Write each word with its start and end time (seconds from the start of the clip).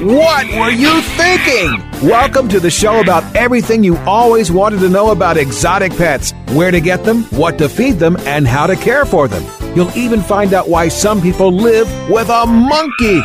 What 0.00 0.46
were 0.52 0.70
you 0.70 1.02
thinking? 1.02 2.08
Welcome 2.08 2.48
to 2.50 2.60
the 2.60 2.70
show 2.70 3.00
about 3.00 3.34
everything 3.34 3.82
you 3.82 3.96
always 3.98 4.48
wanted 4.48 4.78
to 4.78 4.88
know 4.88 5.10
about 5.10 5.36
exotic 5.36 5.90
pets 5.90 6.32
where 6.52 6.70
to 6.70 6.80
get 6.80 7.02
them, 7.02 7.24
what 7.24 7.58
to 7.58 7.68
feed 7.68 7.98
them, 7.98 8.16
and 8.20 8.46
how 8.46 8.68
to 8.68 8.76
care 8.76 9.04
for 9.04 9.26
them. 9.26 9.44
You'll 9.74 9.90
even 9.96 10.20
find 10.20 10.54
out 10.54 10.68
why 10.68 10.86
some 10.86 11.20
people 11.20 11.50
live 11.50 11.88
with 12.08 12.28
a 12.28 12.46
monkey. 12.46 13.18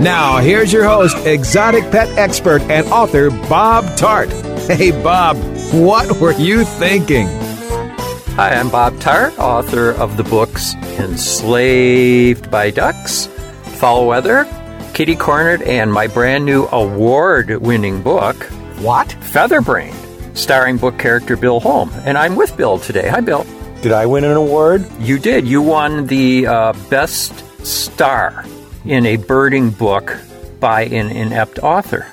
Now, 0.00 0.38
here's 0.38 0.72
your 0.72 0.84
host, 0.84 1.16
exotic 1.26 1.82
pet 1.90 2.08
expert 2.16 2.62
and 2.62 2.86
author 2.92 3.30
Bob 3.48 3.84
Tarte. 3.96 4.30
Hey, 4.68 4.92
Bob, 4.92 5.36
what 5.72 6.20
were 6.20 6.32
you 6.32 6.64
thinking? 6.64 7.26
Hi, 8.36 8.54
I'm 8.54 8.70
Bob 8.70 9.00
Tarte, 9.00 9.36
author 9.36 9.90
of 9.90 10.16
the 10.16 10.24
books 10.24 10.74
Enslaved 10.74 12.52
by 12.52 12.70
Ducks, 12.70 13.26
Fowl 13.78 14.06
Weather, 14.06 14.46
Kitty 14.94 15.16
Cornered, 15.16 15.60
and 15.62 15.92
my 15.92 16.06
brand 16.06 16.44
new 16.44 16.66
award 16.70 17.50
winning 17.60 18.00
book, 18.00 18.36
What? 18.78 19.08
Featherbrained, 19.08 20.36
starring 20.36 20.76
book 20.76 20.96
character 21.00 21.36
Bill 21.36 21.58
Holm. 21.58 21.90
And 22.04 22.16
I'm 22.16 22.36
with 22.36 22.56
Bill 22.56 22.78
today. 22.78 23.08
Hi, 23.08 23.20
Bill. 23.20 23.44
Did 23.82 23.90
I 23.90 24.06
win 24.06 24.22
an 24.22 24.36
award? 24.36 24.86
You 25.00 25.18
did. 25.18 25.48
You 25.48 25.62
won 25.62 26.06
the 26.06 26.46
uh, 26.46 26.72
Best 26.90 27.32
Star 27.66 28.44
in 28.84 29.04
a 29.04 29.16
birding 29.16 29.70
book 29.70 30.16
by 30.60 30.82
an 30.82 31.10
inept 31.10 31.58
author. 31.58 32.06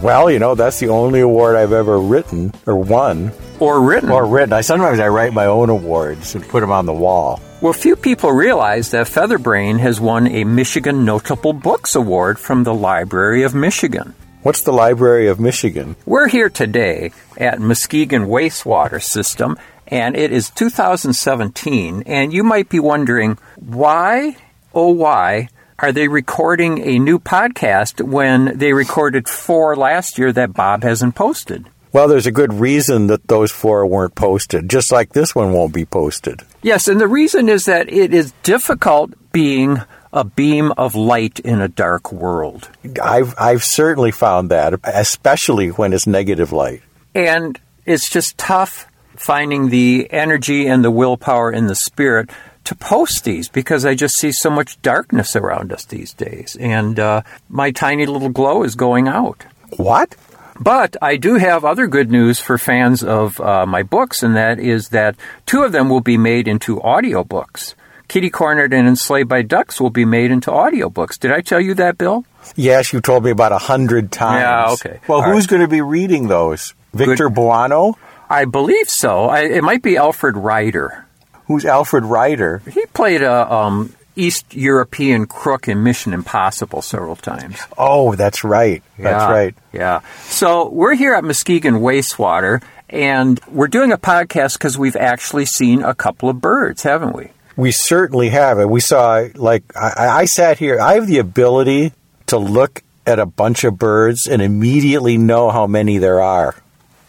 Well, 0.00 0.30
you 0.30 0.38
know, 0.38 0.54
that's 0.54 0.78
the 0.78 0.90
only 0.90 1.20
award 1.20 1.56
I've 1.56 1.72
ever 1.72 1.98
written 1.98 2.52
or 2.66 2.76
won 2.76 3.32
Or 3.62 3.80
written. 3.80 4.10
or 4.10 4.26
written. 4.26 4.52
I 4.52 4.60
sometimes 4.62 4.98
I 4.98 5.06
write 5.06 5.32
my 5.32 5.46
own 5.46 5.70
awards 5.70 6.34
and 6.34 6.46
put 6.48 6.60
them 6.60 6.72
on 6.72 6.84
the 6.84 6.92
wall. 6.92 7.40
Well, 7.60 7.72
few 7.72 7.94
people 7.94 8.32
realize 8.32 8.90
that 8.90 9.06
Featherbrain 9.06 9.78
has 9.78 10.00
won 10.00 10.26
a 10.26 10.42
Michigan 10.42 11.04
Notable 11.04 11.52
Books 11.52 11.94
Award 11.94 12.40
from 12.40 12.64
the 12.64 12.74
Library 12.74 13.44
of 13.44 13.54
Michigan. 13.54 14.14
What's 14.42 14.62
the 14.62 14.72
Library 14.72 15.28
of 15.28 15.38
Michigan? 15.38 15.94
We're 16.04 16.26
here 16.26 16.50
today 16.50 17.12
at 17.36 17.60
Muskegon 17.60 18.22
Wastewater 18.26 19.00
System, 19.00 19.56
and 19.86 20.16
it 20.16 20.32
is 20.32 20.50
2017. 20.50 22.02
And 22.06 22.32
you 22.32 22.42
might 22.42 22.68
be 22.68 22.80
wondering, 22.80 23.38
why, 23.54 24.36
oh, 24.74 24.90
why 24.90 25.50
are 25.78 25.92
they 25.92 26.08
recording 26.08 26.80
a 26.80 26.98
new 26.98 27.20
podcast 27.20 28.04
when 28.04 28.58
they 28.58 28.72
recorded 28.72 29.28
four 29.28 29.76
last 29.76 30.18
year 30.18 30.32
that 30.32 30.52
Bob 30.52 30.82
hasn't 30.82 31.14
posted? 31.14 31.68
Well, 31.92 32.08
there's 32.08 32.26
a 32.26 32.32
good 32.32 32.54
reason 32.54 33.08
that 33.08 33.28
those 33.28 33.52
four 33.52 33.86
weren't 33.86 34.14
posted, 34.14 34.70
just 34.70 34.90
like 34.90 35.12
this 35.12 35.34
one 35.34 35.52
won't 35.52 35.74
be 35.74 35.84
posted. 35.84 36.42
Yes, 36.62 36.88
and 36.88 37.00
the 37.00 37.08
reason 37.08 37.48
is 37.48 37.66
that 37.66 37.92
it 37.92 38.14
is 38.14 38.32
difficult 38.42 39.12
being 39.32 39.82
a 40.12 40.24
beam 40.24 40.72
of 40.76 40.94
light 40.94 41.38
in 41.40 41.60
a 41.60 41.68
dark 41.68 42.12
world. 42.12 42.70
I've 43.02 43.34
I've 43.38 43.64
certainly 43.64 44.10
found 44.10 44.50
that, 44.50 44.74
especially 44.84 45.68
when 45.68 45.92
it's 45.92 46.06
negative 46.06 46.52
light. 46.52 46.82
And 47.14 47.58
it's 47.84 48.08
just 48.08 48.38
tough 48.38 48.86
finding 49.16 49.68
the 49.68 50.08
energy 50.10 50.66
and 50.66 50.84
the 50.84 50.90
willpower 50.90 51.50
and 51.50 51.68
the 51.68 51.74
spirit 51.74 52.30
to 52.64 52.74
post 52.74 53.24
these 53.24 53.48
because 53.48 53.84
I 53.84 53.94
just 53.94 54.16
see 54.16 54.32
so 54.32 54.50
much 54.50 54.80
darkness 54.82 55.36
around 55.36 55.72
us 55.72 55.84
these 55.84 56.12
days. 56.14 56.56
And 56.58 56.98
uh, 56.98 57.22
my 57.48 57.70
tiny 57.70 58.06
little 58.06 58.28
glow 58.28 58.62
is 58.62 58.74
going 58.74 59.08
out. 59.08 59.44
What? 59.76 60.14
But 60.62 60.96
I 61.02 61.16
do 61.16 61.34
have 61.34 61.64
other 61.64 61.88
good 61.88 62.10
news 62.10 62.38
for 62.38 62.56
fans 62.56 63.02
of 63.02 63.40
uh, 63.40 63.66
my 63.66 63.82
books, 63.82 64.22
and 64.22 64.36
that 64.36 64.60
is 64.60 64.90
that 64.90 65.16
two 65.44 65.62
of 65.64 65.72
them 65.72 65.88
will 65.88 66.00
be 66.00 66.16
made 66.16 66.46
into 66.46 66.76
audiobooks. 66.76 67.74
Kitty 68.06 68.30
Cornered 68.30 68.72
and 68.72 68.86
Enslaved 68.86 69.28
by 69.28 69.42
Ducks 69.42 69.80
will 69.80 69.90
be 69.90 70.04
made 70.04 70.30
into 70.30 70.50
audiobooks. 70.50 71.18
Did 71.18 71.32
I 71.32 71.40
tell 71.40 71.60
you 71.60 71.74
that, 71.74 71.98
Bill? 71.98 72.24
Yes, 72.54 72.92
you 72.92 73.00
told 73.00 73.24
me 73.24 73.30
about 73.30 73.52
a 73.52 73.58
hundred 73.58 74.12
times. 74.12 74.40
Yeah, 74.42 74.72
okay. 74.92 75.00
Well, 75.08 75.22
All 75.22 75.32
who's 75.32 75.44
right. 75.44 75.50
going 75.50 75.62
to 75.62 75.68
be 75.68 75.80
reading 75.80 76.28
those? 76.28 76.74
Victor 76.92 77.28
Good. 77.28 77.34
Buono? 77.34 77.96
I 78.28 78.44
believe 78.44 78.88
so. 78.88 79.24
I, 79.24 79.40
it 79.40 79.64
might 79.64 79.82
be 79.82 79.96
Alfred 79.96 80.36
Ryder. 80.36 81.06
Who's 81.46 81.64
Alfred 81.64 82.04
Ryder? 82.04 82.62
He 82.70 82.86
played 82.86 83.22
a 83.22 83.52
um, 83.52 83.94
East 84.16 84.54
European 84.54 85.26
crook 85.26 85.68
in 85.68 85.82
Mission 85.82 86.12
Impossible 86.12 86.82
several 86.82 87.16
times. 87.16 87.58
Oh, 87.78 88.14
that's 88.14 88.44
right. 88.44 88.82
That's 88.98 89.22
Yeah, 89.22 89.30
right. 89.30 89.54
Yeah. 89.72 90.00
So 90.24 90.68
we're 90.68 90.94
here 90.94 91.14
at 91.14 91.24
Muskegon 91.24 91.74
Wastewater, 91.76 92.62
and 92.90 93.40
we're 93.48 93.68
doing 93.68 93.92
a 93.92 93.98
podcast 93.98 94.54
because 94.54 94.76
we've 94.76 94.96
actually 94.96 95.46
seen 95.46 95.82
a 95.82 95.94
couple 95.94 96.28
of 96.28 96.40
birds, 96.40 96.82
haven't 96.82 97.14
we? 97.14 97.28
We 97.56 97.70
certainly 97.72 98.30
have 98.30 98.58
it. 98.58 98.68
We 98.68 98.80
saw, 98.80 99.26
like, 99.34 99.64
I, 99.76 100.08
I 100.20 100.24
sat 100.24 100.58
here. 100.58 100.80
I 100.80 100.94
have 100.94 101.06
the 101.06 101.18
ability 101.18 101.92
to 102.26 102.38
look 102.38 102.82
at 103.06 103.18
a 103.18 103.26
bunch 103.26 103.64
of 103.64 103.78
birds 103.78 104.26
and 104.26 104.40
immediately 104.40 105.18
know 105.18 105.50
how 105.50 105.66
many 105.66 105.98
there 105.98 106.20
are. 106.20 106.54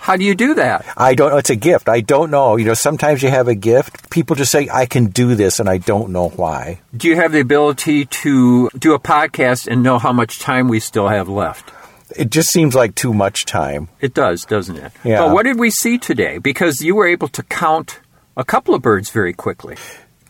How 0.04 0.18
do 0.18 0.26
you 0.26 0.36
do 0.36 0.56
that? 0.56 0.86
I 0.98 1.16
don't 1.16 1.32
know. 1.32 1.38
It's 1.38 1.50
a 1.50 1.56
gift. 1.56 1.88
I 1.88 2.02
don't 2.02 2.30
know. 2.30 2.58
You 2.58 2.66
know, 2.66 2.74
sometimes 2.74 3.24
you 3.24 3.30
have 3.30 3.48
a 3.48 3.56
gift. 3.56 4.10
People 4.10 4.36
just 4.36 4.52
say, 4.52 4.68
I 4.70 4.86
can 4.86 5.06
do 5.06 5.34
this, 5.34 5.62
and 5.62 5.70
I 5.70 5.78
don't 5.78 6.10
know 6.10 6.28
why. 6.28 6.82
Do 6.98 7.08
you 7.08 7.16
have 7.16 7.32
the 7.32 7.40
ability 7.40 8.08
to 8.08 8.70
do 8.78 8.94
a 8.94 9.00
podcast 9.00 9.66
and 9.66 9.82
know 9.82 10.00
how 10.00 10.12
much 10.12 10.40
time 10.40 10.68
we 10.68 10.82
still 10.82 11.08
have 11.08 11.30
left? 11.30 11.72
It 12.18 12.32
just 12.32 12.52
seems 12.52 12.76
like 12.76 12.96
too 12.96 13.14
much 13.14 13.46
time. 13.46 13.88
It 14.02 14.14
does, 14.14 14.44
doesn't 14.44 14.76
it? 14.76 14.92
Yeah. 15.06 15.20
But 15.20 15.34
what 15.34 15.44
did 15.44 15.58
we 15.58 15.70
see 15.70 15.98
today? 15.98 16.38
Because 16.38 16.82
you 16.82 16.96
were 16.96 17.08
able 17.08 17.30
to 17.30 17.44
count 17.44 18.02
a 18.36 18.44
couple 18.44 18.76
of 18.76 18.82
birds 18.82 19.10
very 19.10 19.32
quickly. 19.32 19.78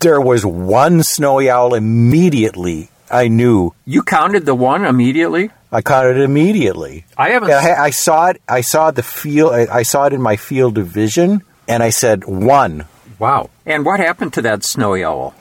There 0.01 0.22
was 0.22 0.45
one 0.45 1.01
snowy 1.01 1.50
owl 1.50 1.73
immediately. 1.73 2.90
I 3.12 3.28
knew. 3.28 3.74
You 3.86 4.03
counted 4.03 4.46
the 4.46 4.56
one 4.56 4.86
immediately? 4.86 5.50
I 5.72 5.81
caught 5.81 6.06
it 6.06 6.18
immediately. 6.18 7.06
I 7.18 7.30
haven't. 7.30 7.52
I, 7.52 7.86
I 7.86 7.90
saw 7.90 8.28
it. 8.28 8.41
I 8.47 8.62
saw 8.62 8.91
the 8.91 9.03
field. 9.03 9.53
I, 9.53 9.68
I 9.80 9.84
saw 9.84 10.06
it 10.06 10.14
in 10.14 10.22
my 10.22 10.36
field 10.36 10.78
of 10.78 10.88
vision, 10.88 11.41
and 11.68 11.81
I 11.84 11.90
said 11.90 12.25
one. 12.25 12.86
Wow. 13.19 13.50
And 13.66 13.86
what 13.86 14.00
happened 14.00 14.34
to 14.34 14.41
that 14.44 14.64
snowy 14.64 15.03
owl? 15.03 15.34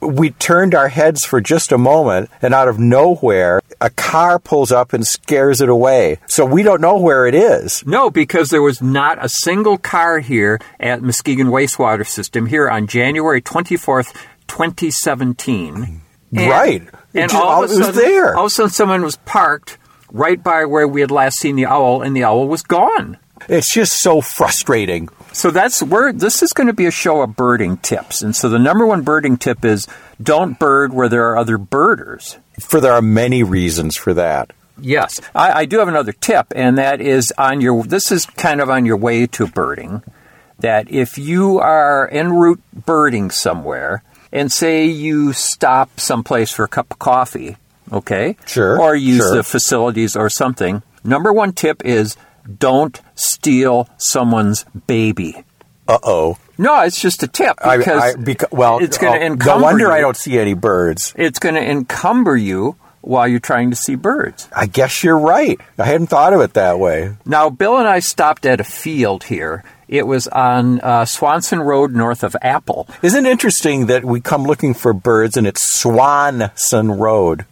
We 0.00 0.30
turned 0.30 0.74
our 0.74 0.88
heads 0.88 1.24
for 1.24 1.40
just 1.40 1.72
a 1.72 1.78
moment, 1.78 2.28
and 2.42 2.52
out 2.52 2.68
of 2.68 2.78
nowhere, 2.78 3.62
a 3.80 3.88
car 3.88 4.38
pulls 4.38 4.70
up 4.70 4.92
and 4.92 5.06
scares 5.06 5.62
it 5.62 5.70
away. 5.70 6.18
So 6.26 6.44
we 6.44 6.62
don't 6.62 6.82
know 6.82 6.98
where 6.98 7.26
it 7.26 7.34
is. 7.34 7.82
No, 7.86 8.10
because 8.10 8.50
there 8.50 8.60
was 8.60 8.82
not 8.82 9.22
a 9.24 9.30
single 9.30 9.78
car 9.78 10.18
here 10.18 10.60
at 10.78 11.00
Muskegon 11.02 11.46
Wastewater 11.46 12.06
System 12.06 12.44
here 12.46 12.68
on 12.68 12.86
January 12.86 13.40
24th, 13.40 14.12
2017. 14.46 16.00
And- 16.36 16.50
Right. 16.50 16.82
And 17.14 17.32
all 17.32 17.64
of 17.64 17.70
a 17.70 17.74
sudden, 17.74 17.94
there. 17.94 18.34
All 18.36 18.44
of 18.44 18.48
a 18.48 18.50
sudden, 18.50 18.70
someone 18.70 19.02
was 19.02 19.16
parked 19.16 19.78
right 20.10 20.42
by 20.42 20.64
where 20.64 20.86
we 20.86 21.00
had 21.00 21.10
last 21.10 21.38
seen 21.38 21.56
the 21.56 21.66
owl, 21.66 22.02
and 22.02 22.16
the 22.16 22.24
owl 22.24 22.48
was 22.48 22.62
gone. 22.62 23.18
It's 23.48 23.72
just 23.72 24.00
so 24.00 24.20
frustrating. 24.20 25.08
So 25.32 25.50
that's 25.50 25.82
where 25.82 26.12
this 26.12 26.42
is 26.42 26.52
going 26.52 26.68
to 26.68 26.72
be 26.72 26.86
a 26.86 26.90
show 26.90 27.20
of 27.22 27.36
birding 27.36 27.78
tips. 27.78 28.22
And 28.22 28.34
so 28.34 28.48
the 28.48 28.58
number 28.58 28.86
one 28.86 29.02
birding 29.02 29.36
tip 29.36 29.64
is 29.64 29.86
don't 30.22 30.58
bird 30.58 30.92
where 30.92 31.08
there 31.08 31.30
are 31.30 31.36
other 31.36 31.58
birders. 31.58 32.38
For 32.60 32.80
there 32.80 32.92
are 32.92 33.02
many 33.02 33.42
reasons 33.42 33.96
for 33.96 34.14
that. 34.14 34.52
Yes, 34.80 35.20
I, 35.34 35.52
I 35.52 35.64
do 35.66 35.78
have 35.78 35.88
another 35.88 36.12
tip, 36.12 36.52
and 36.54 36.78
that 36.78 37.00
is 37.00 37.32
on 37.38 37.60
your. 37.60 37.84
This 37.84 38.10
is 38.10 38.26
kind 38.26 38.60
of 38.60 38.70
on 38.70 38.86
your 38.86 38.96
way 38.96 39.26
to 39.28 39.46
birding. 39.46 40.02
That 40.58 40.90
if 40.90 41.18
you 41.18 41.58
are 41.58 42.08
en 42.08 42.32
route 42.32 42.62
birding 42.72 43.30
somewhere, 43.30 44.02
and 44.34 44.52
say 44.52 44.84
you 44.84 45.32
stop 45.32 45.98
someplace 45.98 46.50
for 46.52 46.64
a 46.64 46.68
cup 46.68 46.90
of 46.90 46.98
coffee, 46.98 47.56
okay, 47.90 48.36
Sure, 48.46 48.78
or 48.78 48.94
use 48.94 49.18
sure. 49.22 49.36
the 49.36 49.42
facilities 49.42 50.14
or 50.16 50.28
something. 50.28 50.82
Number 51.02 51.32
one 51.32 51.52
tip 51.52 51.82
is 51.84 52.16
don't 52.58 53.00
steal 53.14 53.88
someone's 53.96 54.64
baby. 54.86 55.44
Uh 55.88 55.98
oh. 56.02 56.38
No, 56.58 56.82
it's 56.82 57.00
just 57.00 57.22
a 57.22 57.26
tip 57.28 57.56
because 57.58 58.16
beca- 58.16 58.50
well, 58.52 58.78
it's 58.78 58.96
going 58.98 59.18
to 59.20 59.26
oh, 59.26 59.32
encumber. 59.32 59.58
No 59.58 59.62
wonder 59.62 59.84
you. 59.86 59.90
I 59.92 60.00
don't 60.00 60.16
see 60.16 60.38
any 60.38 60.54
birds. 60.54 61.12
It's 61.16 61.38
going 61.38 61.56
to 61.56 61.62
encumber 61.62 62.36
you 62.36 62.76
while 63.00 63.28
you're 63.28 63.40
trying 63.40 63.70
to 63.70 63.76
see 63.76 63.94
birds. 63.96 64.48
I 64.54 64.66
guess 64.66 65.04
you're 65.04 65.18
right. 65.18 65.60
I 65.78 65.84
hadn't 65.84 66.06
thought 66.06 66.32
of 66.32 66.40
it 66.40 66.54
that 66.54 66.78
way. 66.78 67.16
Now, 67.26 67.50
Bill 67.50 67.76
and 67.78 67.86
I 67.88 67.98
stopped 67.98 68.46
at 68.46 68.60
a 68.60 68.64
field 68.64 69.24
here. 69.24 69.62
It 69.88 70.06
was 70.06 70.28
on 70.28 70.80
uh, 70.80 71.04
Swanson 71.04 71.60
Road 71.60 71.94
north 71.94 72.22
of 72.22 72.36
Apple. 72.42 72.88
Isn't 73.02 73.26
it 73.26 73.30
interesting 73.30 73.86
that 73.86 74.04
we 74.04 74.20
come 74.20 74.44
looking 74.44 74.74
for 74.74 74.92
birds 74.92 75.36
and 75.36 75.46
it's 75.46 75.62
Swanson 75.62 76.92
Road? 76.92 77.46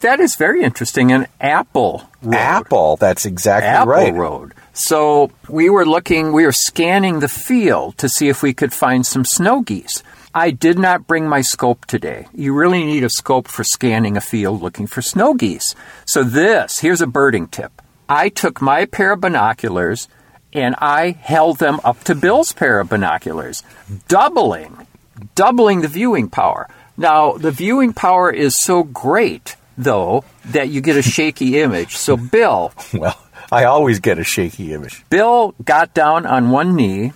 That 0.00 0.20
is 0.20 0.36
very 0.36 0.62
interesting. 0.62 1.12
An 1.12 1.26
apple 1.40 2.08
road. 2.22 2.34
Apple. 2.34 2.96
That's 2.96 3.26
exactly 3.26 3.68
Apple 3.68 3.92
right. 3.92 4.14
Road. 4.14 4.54
So 4.72 5.30
we 5.48 5.68
were 5.68 5.84
looking, 5.84 6.32
we 6.32 6.46
were 6.46 6.52
scanning 6.52 7.20
the 7.20 7.28
field 7.28 7.98
to 7.98 8.08
see 8.08 8.28
if 8.28 8.42
we 8.42 8.54
could 8.54 8.72
find 8.72 9.04
some 9.04 9.24
snow 9.24 9.60
geese. 9.60 10.02
I 10.34 10.52
did 10.52 10.78
not 10.78 11.06
bring 11.06 11.28
my 11.28 11.40
scope 11.40 11.86
today. 11.86 12.26
You 12.32 12.54
really 12.54 12.84
need 12.84 13.04
a 13.04 13.10
scope 13.10 13.48
for 13.48 13.64
scanning 13.64 14.16
a 14.16 14.20
field 14.20 14.62
looking 14.62 14.86
for 14.86 15.02
snow 15.02 15.34
geese. 15.34 15.74
So 16.06 16.22
this, 16.22 16.78
here's 16.78 17.02
a 17.02 17.06
birding 17.06 17.48
tip. 17.48 17.82
I 18.08 18.28
took 18.28 18.62
my 18.62 18.86
pair 18.86 19.12
of 19.12 19.20
binoculars 19.20 20.08
and 20.52 20.74
I 20.78 21.12
held 21.12 21.58
them 21.58 21.80
up 21.84 22.02
to 22.04 22.14
Bill's 22.14 22.52
pair 22.52 22.80
of 22.80 22.88
binoculars, 22.88 23.62
doubling, 24.08 24.86
doubling 25.34 25.80
the 25.80 25.88
viewing 25.88 26.28
power. 26.28 26.68
Now, 26.96 27.32
the 27.32 27.50
viewing 27.50 27.92
power 27.92 28.30
is 28.30 28.60
so 28.60 28.82
great, 28.82 29.56
though, 29.78 30.24
that 30.46 30.68
you 30.68 30.80
get 30.80 30.96
a 30.96 31.02
shaky 31.16 31.60
image. 31.60 31.96
So, 31.96 32.16
Bill, 32.16 32.72
Well, 32.92 33.18
I 33.50 33.64
always 33.64 34.00
get 34.00 34.18
a 34.18 34.24
shaky 34.24 34.72
image. 34.74 35.04
Bill 35.10 35.54
got 35.64 35.94
down 35.94 36.26
on 36.26 36.50
one 36.50 36.76
knee 36.76 37.12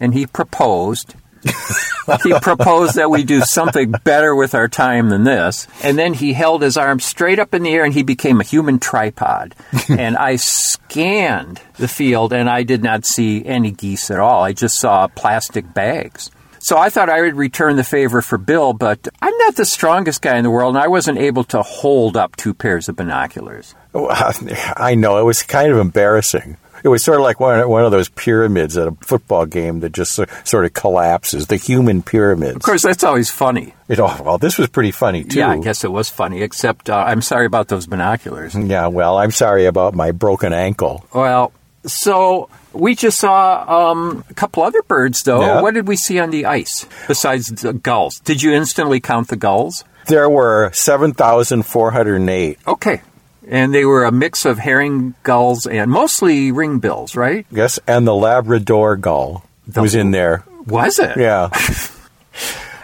and 0.00 0.14
he 0.14 0.26
proposed. 0.26 1.14
he 2.22 2.38
proposed 2.40 2.96
that 2.96 3.10
we 3.10 3.24
do 3.24 3.40
something 3.40 3.92
better 4.04 4.34
with 4.34 4.54
our 4.54 4.68
time 4.68 5.08
than 5.10 5.24
this. 5.24 5.66
And 5.82 5.98
then 5.98 6.14
he 6.14 6.32
held 6.32 6.62
his 6.62 6.76
arm 6.76 7.00
straight 7.00 7.38
up 7.38 7.54
in 7.54 7.62
the 7.62 7.70
air 7.70 7.84
and 7.84 7.94
he 7.94 8.02
became 8.02 8.40
a 8.40 8.44
human 8.44 8.78
tripod. 8.78 9.54
and 9.88 10.16
I 10.16 10.36
scanned 10.36 11.60
the 11.76 11.88
field 11.88 12.32
and 12.32 12.48
I 12.48 12.62
did 12.62 12.82
not 12.82 13.04
see 13.04 13.44
any 13.44 13.70
geese 13.70 14.10
at 14.10 14.20
all. 14.20 14.42
I 14.42 14.52
just 14.52 14.78
saw 14.78 15.08
plastic 15.08 15.72
bags. 15.72 16.30
So 16.58 16.76
I 16.76 16.90
thought 16.90 17.08
I 17.08 17.20
would 17.20 17.36
return 17.36 17.76
the 17.76 17.84
favor 17.84 18.20
for 18.20 18.38
Bill, 18.38 18.72
but 18.72 19.06
I'm 19.22 19.36
not 19.38 19.54
the 19.54 19.64
strongest 19.64 20.20
guy 20.20 20.36
in 20.36 20.42
the 20.42 20.50
world 20.50 20.74
and 20.74 20.82
I 20.82 20.88
wasn't 20.88 21.18
able 21.18 21.44
to 21.44 21.62
hold 21.62 22.16
up 22.16 22.34
two 22.34 22.54
pairs 22.54 22.88
of 22.88 22.96
binoculars. 22.96 23.74
I 23.94 24.94
know 24.96 25.18
it 25.18 25.24
was 25.24 25.42
kind 25.42 25.70
of 25.70 25.78
embarrassing. 25.78 26.56
It 26.86 26.88
was 26.88 27.02
sort 27.02 27.18
of 27.18 27.24
like 27.24 27.40
one, 27.40 27.68
one 27.68 27.84
of 27.84 27.90
those 27.90 28.08
pyramids 28.08 28.76
at 28.76 28.86
a 28.86 28.92
football 29.00 29.44
game 29.44 29.80
that 29.80 29.90
just 29.90 30.20
sort 30.44 30.64
of 30.64 30.72
collapses. 30.72 31.48
The 31.48 31.56
human 31.56 32.00
pyramids. 32.00 32.54
Of 32.54 32.62
course, 32.62 32.84
that's 32.84 33.02
always 33.02 33.28
funny. 33.28 33.74
It, 33.88 33.98
oh, 33.98 34.22
well, 34.24 34.38
this 34.38 34.56
was 34.56 34.68
pretty 34.68 34.92
funny 34.92 35.24
too. 35.24 35.40
Yeah, 35.40 35.48
I 35.48 35.58
guess 35.58 35.82
it 35.82 35.90
was 35.90 36.08
funny, 36.08 36.42
except 36.42 36.88
uh, 36.88 36.94
I'm 36.96 37.22
sorry 37.22 37.44
about 37.44 37.66
those 37.66 37.88
binoculars. 37.88 38.54
Yeah, 38.54 38.86
well, 38.86 39.18
I'm 39.18 39.32
sorry 39.32 39.66
about 39.66 39.96
my 39.96 40.12
broken 40.12 40.52
ankle. 40.52 41.04
Well, 41.12 41.50
so 41.86 42.48
we 42.72 42.94
just 42.94 43.18
saw 43.18 43.90
um, 43.90 44.24
a 44.30 44.34
couple 44.34 44.62
other 44.62 44.82
birds, 44.82 45.24
though. 45.24 45.40
Yeah. 45.40 45.62
What 45.62 45.74
did 45.74 45.88
we 45.88 45.96
see 45.96 46.20
on 46.20 46.30
the 46.30 46.46
ice 46.46 46.86
besides 47.08 47.48
the 47.48 47.72
gulls? 47.72 48.20
Did 48.20 48.42
you 48.42 48.52
instantly 48.52 49.00
count 49.00 49.26
the 49.26 49.34
gulls? 49.34 49.82
There 50.06 50.30
were 50.30 50.70
7,408. 50.72 52.58
Okay. 52.68 53.02
And 53.48 53.72
they 53.74 53.84
were 53.84 54.04
a 54.04 54.12
mix 54.12 54.44
of 54.44 54.58
herring 54.58 55.14
gulls 55.22 55.66
and 55.66 55.90
mostly 55.90 56.50
ringbills, 56.50 57.16
right? 57.16 57.46
Yes, 57.50 57.78
and 57.86 58.06
the 58.06 58.14
Labrador 58.14 58.96
gull 58.96 59.44
The- 59.68 59.82
was 59.82 59.94
in 59.94 60.10
there. 60.10 60.44
Was 60.66 60.98
it? 60.98 61.16
Yeah. 61.16 61.50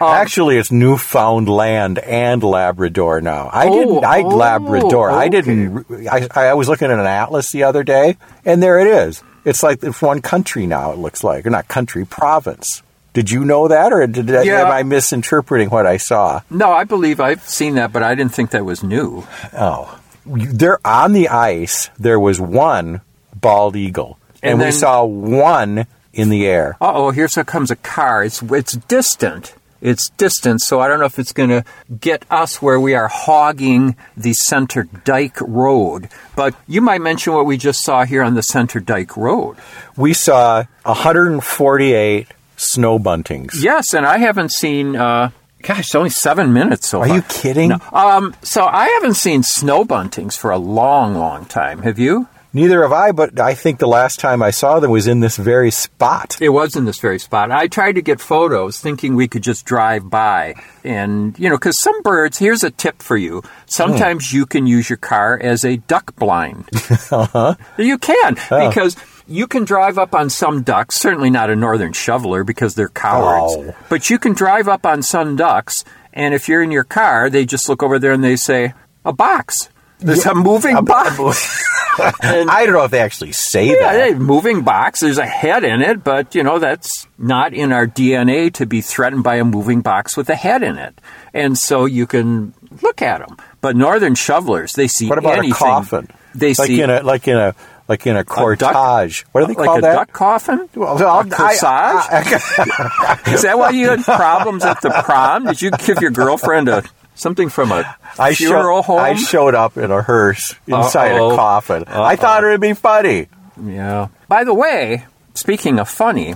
Um, 0.01 0.09
Actually, 0.09 0.57
it's 0.57 0.71
Newfoundland 0.71 1.99
and 1.99 2.43
Labrador 2.43 3.21
now. 3.21 3.49
I 3.53 3.67
Oh, 3.67 3.79
didn't. 3.79 4.03
I 4.03 4.21
oh, 4.23 4.27
Labrador. 4.35 5.11
I 5.11 5.29
didn't. 5.29 5.85
I, 6.11 6.27
I 6.35 6.53
was 6.55 6.67
looking 6.67 6.91
at 6.91 6.99
an 6.99 7.05
atlas 7.05 7.51
the 7.51 7.63
other 7.63 7.83
day, 7.83 8.17
and 8.43 8.61
there 8.61 8.79
it 8.79 8.87
is. 8.87 9.23
It's 9.45 9.63
like 9.63 9.81
it's 9.83 10.01
one 10.01 10.21
country 10.21 10.65
now. 10.65 10.91
It 10.91 10.97
looks 10.97 11.23
like, 11.23 11.45
or 11.45 11.51
not 11.51 11.67
country, 11.69 12.03
province. 12.05 12.81
Did 13.13 13.29
you 13.31 13.45
know 13.45 13.67
that, 13.69 13.93
or 13.93 14.05
did 14.07 14.27
Yeah. 14.27 14.65
am 14.65 14.71
I 14.71 14.83
misinterpreting 14.83 15.69
what 15.69 15.85
I 15.85 15.97
saw? 15.97 16.41
No, 16.49 16.73
I 16.73 16.83
believe 16.83 17.21
I've 17.21 17.47
seen 17.47 17.75
that, 17.75 17.93
but 17.93 18.03
I 18.03 18.15
didn't 18.15 18.33
think 18.33 18.49
that 18.49 18.65
was 18.65 18.83
new. 18.83 19.25
Oh, 19.53 19.99
there 20.25 20.79
on 20.85 21.13
the 21.13 21.29
ice 21.29 21.89
there 21.99 22.19
was 22.19 22.39
one 22.39 23.01
bald 23.35 23.75
eagle, 23.75 24.17
and, 24.41 24.53
And 24.53 24.61
we 24.61 24.71
saw 24.71 25.03
one 25.03 25.87
in 26.13 26.29
the 26.29 26.45
air. 26.45 26.77
Oh, 26.79 27.11
here 27.11 27.27
so 27.27 27.43
comes 27.43 27.71
a 27.71 27.75
car. 27.75 28.23
It's 28.23 28.41
it's 28.41 28.73
distant. 28.73 29.55
It's 29.81 30.09
distant, 30.11 30.61
so 30.61 30.79
I 30.79 30.87
don't 30.87 30.99
know 30.99 31.05
if 31.05 31.19
it's 31.19 31.33
going 31.33 31.49
to 31.49 31.65
get 31.99 32.23
us 32.31 32.61
where 32.61 32.79
we 32.79 32.95
are 32.95 33.09
hogging 33.09 33.97
the 34.15 34.31
Center 34.31 34.83
Dike 34.83 35.41
Road. 35.41 36.07
But 36.37 36.55
you 36.69 36.79
might 36.79 37.01
mention 37.01 37.33
what 37.33 37.45
we 37.45 37.57
just 37.57 37.83
saw 37.83 38.05
here 38.05 38.23
on 38.23 38.33
the 38.33 38.43
Center 38.43 38.79
Dike 38.79 39.17
Road. 39.17 39.57
We 39.97 40.13
saw 40.13 40.63
148 40.83 42.27
snow 42.55 42.97
buntings. 42.97 43.61
Yes, 43.61 43.93
and 43.93 44.05
I 44.05 44.19
haven't 44.19 44.53
seen. 44.53 44.95
Uh, 44.95 45.31
gosh, 45.63 45.79
it's 45.79 45.95
only 45.95 46.09
seven 46.09 46.53
minutes 46.53 46.87
so 46.87 47.01
Are 47.01 47.07
far. 47.07 47.15
you 47.15 47.21
kidding? 47.23 47.69
No. 47.69 47.79
Um, 47.91 48.35
so 48.43 48.65
I 48.65 48.89
haven't 48.89 49.15
seen 49.15 49.41
snow 49.43 49.83
buntings 49.83 50.37
for 50.37 50.51
a 50.51 50.57
long, 50.57 51.15
long 51.15 51.45
time. 51.45 51.81
Have 51.81 51.97
you? 51.97 52.27
Neither 52.55 52.83
have 52.83 52.91
I, 52.91 53.11
but 53.11 53.39
I 53.39 53.55
think 53.55 53.79
the 53.79 53.87
last 53.87 54.19
time 54.19 54.43
I 54.43 54.51
saw 54.51 54.79
them 54.79 54.91
was 54.91 55.07
in 55.07 55.21
this 55.21 55.37
very 55.37 55.71
spot. 55.71 56.37
It 56.39 56.49
was 56.49 56.75
in 56.75 56.85
this 56.85 56.99
very 56.99 57.17
spot. 57.17 57.49
I 57.49 57.65
tried 57.67 57.93
to 57.93 58.03
get 58.03 58.21
photos 58.21 58.77
thinking 58.77 59.15
we 59.15 59.27
could 59.27 59.41
just 59.41 59.65
drive 59.65 60.07
by. 60.07 60.53
And, 60.83 61.37
you 61.39 61.49
know, 61.49 61.55
because 61.55 61.81
some 61.81 61.99
birds, 62.03 62.37
here's 62.37 62.63
a 62.63 62.69
tip 62.69 63.01
for 63.01 63.17
you. 63.17 63.41
Sometimes 63.65 64.31
you 64.31 64.45
can 64.45 64.67
use 64.67 64.87
your 64.87 64.97
car 64.97 65.39
as 65.41 65.65
a 65.65 65.77
duck 65.77 66.15
blind. 66.15 66.69
uh-huh. 67.11 67.55
You 67.79 67.97
can, 67.97 68.35
because 68.35 68.97
you 69.27 69.47
can 69.47 69.63
drive 69.65 69.97
up 69.97 70.13
on 70.13 70.29
some 70.29 70.63
ducks, 70.63 70.95
certainly 70.99 71.29
not 71.29 71.49
a 71.49 71.55
northern 71.55 71.93
shoveler 71.93 72.43
because 72.43 72.75
they're 72.75 72.89
cowards, 72.89 73.55
Oh. 73.57 73.75
but 73.89 74.09
you 74.09 74.19
can 74.19 74.33
drive 74.33 74.67
up 74.67 74.85
on 74.85 75.01
some 75.01 75.35
ducks, 75.35 75.83
and 76.13 76.33
if 76.33 76.47
you're 76.47 76.61
in 76.63 76.71
your 76.71 76.83
car, 76.83 77.29
they 77.29 77.45
just 77.45 77.67
look 77.69 77.81
over 77.83 77.99
there 77.99 78.11
and 78.11 78.23
they 78.23 78.35
say, 78.35 78.73
a 79.05 79.13
box. 79.13 79.69
There's 79.99 80.25
a 80.25 80.35
moving 80.35 80.83
box. 80.85 81.63
And- 82.23 82.49
I 82.49 82.65
don't 82.65 82.73
know 82.73 82.85
if 82.85 82.89
they 82.91 83.01
actually 83.01 83.33
say 83.33 83.67
yeah, 83.79 83.93
that. 84.09 84.17
moving 84.17 84.63
box. 84.63 85.01
There's 85.01 85.19
a 85.19 85.27
head 85.27 85.63
in 85.63 85.83
it, 85.83 86.03
but 86.03 86.33
you 86.33 86.41
know 86.41 86.57
that's 86.57 87.05
not 87.19 87.53
in 87.53 87.71
our 87.71 87.85
DNA 87.85 88.51
to 88.55 88.65
be 88.65 88.81
threatened 88.81 89.23
by 89.23 89.35
a 89.35 89.45
moving 89.45 89.81
box 89.81 90.17
with 90.17 90.27
a 90.31 90.35
head 90.35 90.63
in 90.63 90.79
it. 90.79 90.99
And 91.35 91.55
so 91.55 91.85
you 91.85 92.07
can 92.07 92.55
look 92.81 93.03
at 93.03 93.19
them. 93.19 93.37
But 93.61 93.75
northern 93.75 94.15
shovelers, 94.15 94.73
they 94.73 94.87
see 94.87 95.07
What 95.07 95.19
about 95.19 95.37
anything. 95.37 95.51
a 95.53 95.55
coffin? 95.55 96.07
They 96.33 96.55
like 96.55 96.65
see 96.67 96.81
in 96.81 96.89
a 96.89 97.03
like 97.03 97.27
in 97.27 97.37
a 97.37 97.53
like 97.87 98.05
in 98.07 98.15
a 98.15 98.23
cortege. 98.23 99.25
what 99.31 99.41
do 99.41 99.47
they 99.47 99.53
like 99.59 99.65
call 99.67 99.77
a 99.77 99.81
that? 99.81 99.93
duck 99.95 100.11
coffin. 100.13 100.69
Well, 100.75 100.97
a 100.97 101.23
corsage. 101.25 101.63
I- 101.63 103.21
Is 103.33 103.41
that 103.43 103.57
why 103.57 103.71
you 103.71 103.89
had 103.89 104.03
problems 104.03 104.63
at 104.63 104.81
the 104.81 104.89
prom? 105.03 105.45
Did 105.45 105.61
you 105.61 105.71
give 105.71 106.01
your 106.01 106.11
girlfriend 106.11 106.69
a 106.69 106.83
something 107.15 107.49
from 107.49 107.71
a 107.71 107.95
I, 108.17 108.33
funeral 108.33 108.81
show- 108.81 108.93
home? 108.93 108.99
I 108.99 109.15
showed 109.15 109.53
up 109.55 109.77
in 109.77 109.91
a 109.91 110.01
hearse 110.01 110.55
inside 110.67 111.13
Uh-oh. 111.13 111.31
a 111.33 111.35
coffin. 111.35 111.83
I 111.87 112.15
thought 112.15 112.43
it 112.43 112.47
would 112.47 112.61
be 112.61 112.73
funny. 112.73 113.27
Yeah. 113.63 114.07
By 114.27 114.43
the 114.45 114.53
way, 114.53 115.05
speaking 115.35 115.77
of 115.79 115.89
funny, 115.89 116.33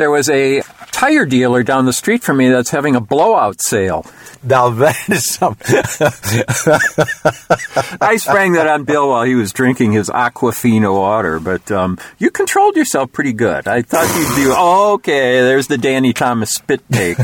there 0.00 0.10
was 0.10 0.30
a 0.30 0.62
tire 0.92 1.26
dealer 1.26 1.62
down 1.62 1.84
the 1.84 1.92
street 1.92 2.22
from 2.22 2.38
me 2.38 2.48
that's 2.48 2.70
having 2.70 2.96
a 2.96 3.02
blowout 3.02 3.60
sale. 3.60 4.06
Now 4.42 4.70
that 4.70 4.96
is 5.10 5.28
something. 5.28 5.76
I 8.00 8.16
sprang 8.16 8.54
that 8.54 8.66
on 8.66 8.84
Bill 8.84 9.10
while 9.10 9.24
he 9.24 9.34
was 9.34 9.52
drinking 9.52 9.92
his 9.92 10.08
Aquafina 10.08 10.90
water, 10.90 11.38
but 11.38 11.70
um, 11.70 11.98
you 12.18 12.30
controlled 12.30 12.76
yourself 12.76 13.12
pretty 13.12 13.34
good. 13.34 13.68
I 13.68 13.82
thought 13.82 14.08
you'd 14.16 14.36
be 14.42 14.50
okay. 14.50 15.42
There's 15.42 15.66
the 15.66 15.76
Danny 15.76 16.14
Thomas 16.14 16.52
spit 16.52 16.80
take. 16.90 17.18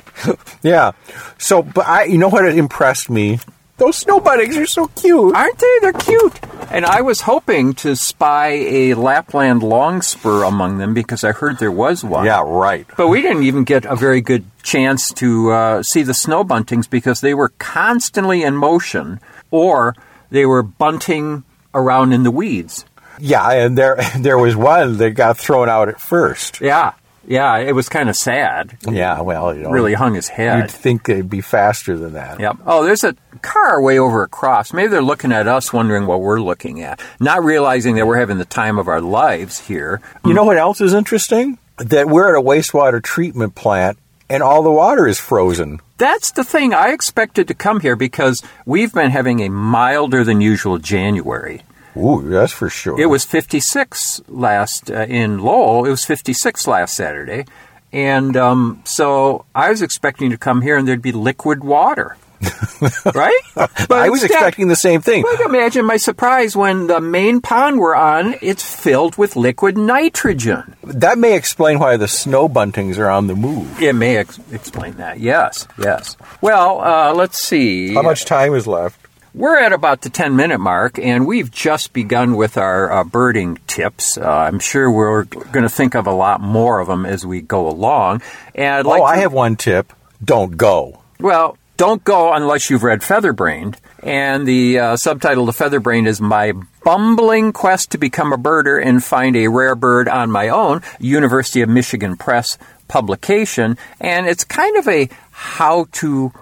yeah. 0.62 0.92
So, 1.36 1.62
but 1.62 1.86
I, 1.86 2.04
you 2.04 2.16
know 2.16 2.28
what 2.28 2.46
It 2.46 2.56
impressed 2.56 3.10
me? 3.10 3.40
Those 3.78 3.98
snow 3.98 4.20
buntings 4.20 4.56
are 4.56 4.66
so 4.66 4.86
cute. 4.88 5.34
Aren't 5.34 5.58
they? 5.58 5.78
They're 5.82 5.92
cute. 5.92 6.40
And 6.70 6.86
I 6.86 7.02
was 7.02 7.20
hoping 7.22 7.74
to 7.74 7.94
spy 7.94 8.48
a 8.48 8.94
Lapland 8.94 9.62
longspur 9.62 10.44
among 10.44 10.78
them 10.78 10.94
because 10.94 11.22
I 11.24 11.32
heard 11.32 11.58
there 11.58 11.70
was 11.70 12.02
one. 12.02 12.24
Yeah, 12.24 12.42
right. 12.44 12.86
But 12.96 13.08
we 13.08 13.20
didn't 13.20 13.42
even 13.42 13.64
get 13.64 13.84
a 13.84 13.94
very 13.94 14.20
good 14.22 14.46
chance 14.62 15.12
to 15.14 15.50
uh, 15.50 15.82
see 15.82 16.02
the 16.02 16.14
snow 16.14 16.42
buntings 16.42 16.88
because 16.88 17.20
they 17.20 17.34
were 17.34 17.50
constantly 17.58 18.42
in 18.42 18.56
motion 18.56 19.20
or 19.50 19.94
they 20.30 20.46
were 20.46 20.62
bunting 20.62 21.44
around 21.74 22.12
in 22.12 22.22
the 22.22 22.30
weeds. 22.30 22.86
Yeah, 23.20 23.50
and 23.50 23.76
there 23.76 23.96
there 24.18 24.38
was 24.38 24.56
one 24.56 24.96
that 24.98 25.10
got 25.10 25.38
thrown 25.38 25.68
out 25.68 25.88
at 25.88 26.00
first. 26.00 26.60
Yeah, 26.60 26.94
yeah, 27.26 27.56
it 27.58 27.74
was 27.74 27.88
kind 27.88 28.08
of 28.08 28.16
sad. 28.16 28.78
Yeah, 28.88 29.20
well, 29.20 29.54
you 29.54 29.62
know, 29.62 29.70
Really 29.70 29.94
hung 29.94 30.14
his 30.14 30.28
head. 30.28 30.58
You'd 30.58 30.70
think 30.70 31.04
they'd 31.04 31.28
be 31.28 31.40
faster 31.40 31.96
than 31.96 32.14
that. 32.14 32.40
Yep. 32.40 32.56
Oh, 32.66 32.84
there's 32.84 33.04
a 33.04 33.14
car 33.42 33.82
way 33.82 33.98
over 33.98 34.22
across. 34.22 34.72
Maybe 34.72 34.88
they're 34.88 35.02
looking 35.02 35.32
at 35.32 35.46
us, 35.48 35.72
wondering 35.72 36.06
what 36.06 36.20
we're 36.20 36.40
looking 36.40 36.82
at, 36.82 37.00
not 37.20 37.44
realizing 37.44 37.96
that 37.96 38.06
we're 38.06 38.18
having 38.18 38.38
the 38.38 38.44
time 38.44 38.78
of 38.78 38.88
our 38.88 39.00
lives 39.00 39.66
here. 39.66 40.00
You 40.24 40.34
know 40.34 40.44
what 40.44 40.58
else 40.58 40.80
is 40.80 40.94
interesting? 40.94 41.58
That 41.78 42.08
we're 42.08 42.34
at 42.34 42.40
a 42.40 42.42
wastewater 42.42 43.02
treatment 43.02 43.54
plant 43.54 43.98
and 44.28 44.42
all 44.42 44.62
the 44.62 44.70
water 44.70 45.06
is 45.06 45.18
frozen. 45.18 45.80
That's 45.98 46.32
the 46.32 46.44
thing. 46.44 46.74
I 46.74 46.88
expected 46.92 47.48
to 47.48 47.54
come 47.54 47.80
here 47.80 47.96
because 47.96 48.42
we've 48.64 48.92
been 48.92 49.10
having 49.10 49.40
a 49.40 49.48
milder 49.48 50.24
than 50.24 50.40
usual 50.40 50.78
January. 50.78 51.62
Ooh, 51.96 52.22
that's 52.28 52.52
for 52.52 52.68
sure. 52.68 53.00
It 53.00 53.06
was 53.06 53.24
56 53.24 54.22
last 54.28 54.90
uh, 54.90 55.06
in 55.08 55.38
Lowell. 55.38 55.84
It 55.86 55.90
was 55.90 56.04
56 56.04 56.66
last 56.66 56.94
Saturday, 56.94 57.46
and 57.92 58.36
um, 58.36 58.82
so 58.84 59.44
I 59.54 59.70
was 59.70 59.82
expecting 59.82 60.30
to 60.30 60.36
come 60.38 60.60
here 60.62 60.76
and 60.76 60.86
there'd 60.86 61.02
be 61.02 61.12
liquid 61.12 61.64
water. 61.64 62.16
right? 63.14 63.40
But 63.54 63.90
I 63.92 64.10
was 64.10 64.22
instead- 64.22 64.36
expecting 64.36 64.68
the 64.68 64.76
same 64.76 65.00
thing. 65.00 65.22
But 65.22 65.40
imagine 65.46 65.86
my 65.86 65.96
surprise 65.96 66.54
when 66.54 66.86
the 66.86 67.00
main 67.00 67.40
pond 67.40 67.78
we're 67.78 67.94
on, 67.94 68.34
it's 68.42 68.62
filled 68.62 69.16
with 69.16 69.36
liquid 69.36 69.78
nitrogen. 69.78 70.76
That 70.84 71.16
may 71.16 71.34
explain 71.34 71.78
why 71.78 71.96
the 71.96 72.06
snow 72.08 72.46
buntings 72.46 72.98
are 72.98 73.08
on 73.08 73.26
the 73.26 73.34
move. 73.34 73.80
It 73.80 73.94
may 73.94 74.18
ex- 74.18 74.38
explain 74.52 74.96
that. 74.98 75.18
Yes, 75.18 75.66
yes. 75.78 76.18
Well, 76.42 76.82
uh, 76.82 77.14
let's 77.14 77.38
see. 77.38 77.94
How 77.94 78.02
much 78.02 78.26
time 78.26 78.54
is 78.54 78.66
left? 78.66 79.00
We're 79.36 79.58
at 79.58 79.74
about 79.74 80.00
the 80.00 80.08
10 80.08 80.34
minute 80.34 80.60
mark, 80.60 80.98
and 80.98 81.26
we've 81.26 81.50
just 81.50 81.92
begun 81.92 82.36
with 82.36 82.56
our 82.56 82.90
uh, 82.90 83.04
birding 83.04 83.58
tips. 83.66 84.16
Uh, 84.16 84.26
I'm 84.26 84.58
sure 84.58 84.90
we're 84.90 85.24
going 85.24 85.62
to 85.62 85.68
think 85.68 85.94
of 85.94 86.06
a 86.06 86.12
lot 86.12 86.40
more 86.40 86.80
of 86.80 86.88
them 86.88 87.04
as 87.04 87.26
we 87.26 87.42
go 87.42 87.68
along. 87.68 88.22
And 88.54 88.76
I'd 88.76 88.86
like 88.86 89.02
oh, 89.02 89.04
I 89.04 89.16
to- 89.16 89.20
have 89.20 89.34
one 89.34 89.56
tip. 89.56 89.92
Don't 90.24 90.56
go. 90.56 91.02
Well, 91.20 91.58
don't 91.76 92.02
go 92.02 92.32
unless 92.32 92.70
you've 92.70 92.82
read 92.82 93.00
Featherbrained. 93.00 93.76
And 94.02 94.48
the 94.48 94.78
uh, 94.78 94.96
subtitle 94.96 95.50
of 95.50 95.54
Featherbrained 95.54 96.06
is 96.06 96.18
My 96.18 96.54
Bumbling 96.82 97.52
Quest 97.52 97.90
to 97.90 97.98
Become 97.98 98.32
a 98.32 98.38
Birder 98.38 98.82
and 98.82 99.04
Find 99.04 99.36
a 99.36 99.48
Rare 99.48 99.74
Bird 99.74 100.08
on 100.08 100.30
My 100.30 100.48
Own, 100.48 100.80
University 100.98 101.60
of 101.60 101.68
Michigan 101.68 102.16
Press 102.16 102.56
publication. 102.88 103.76
And 104.00 104.26
it's 104.26 104.44
kind 104.44 104.78
of 104.78 104.88
a 104.88 105.10
how 105.30 105.88
to 105.92 106.32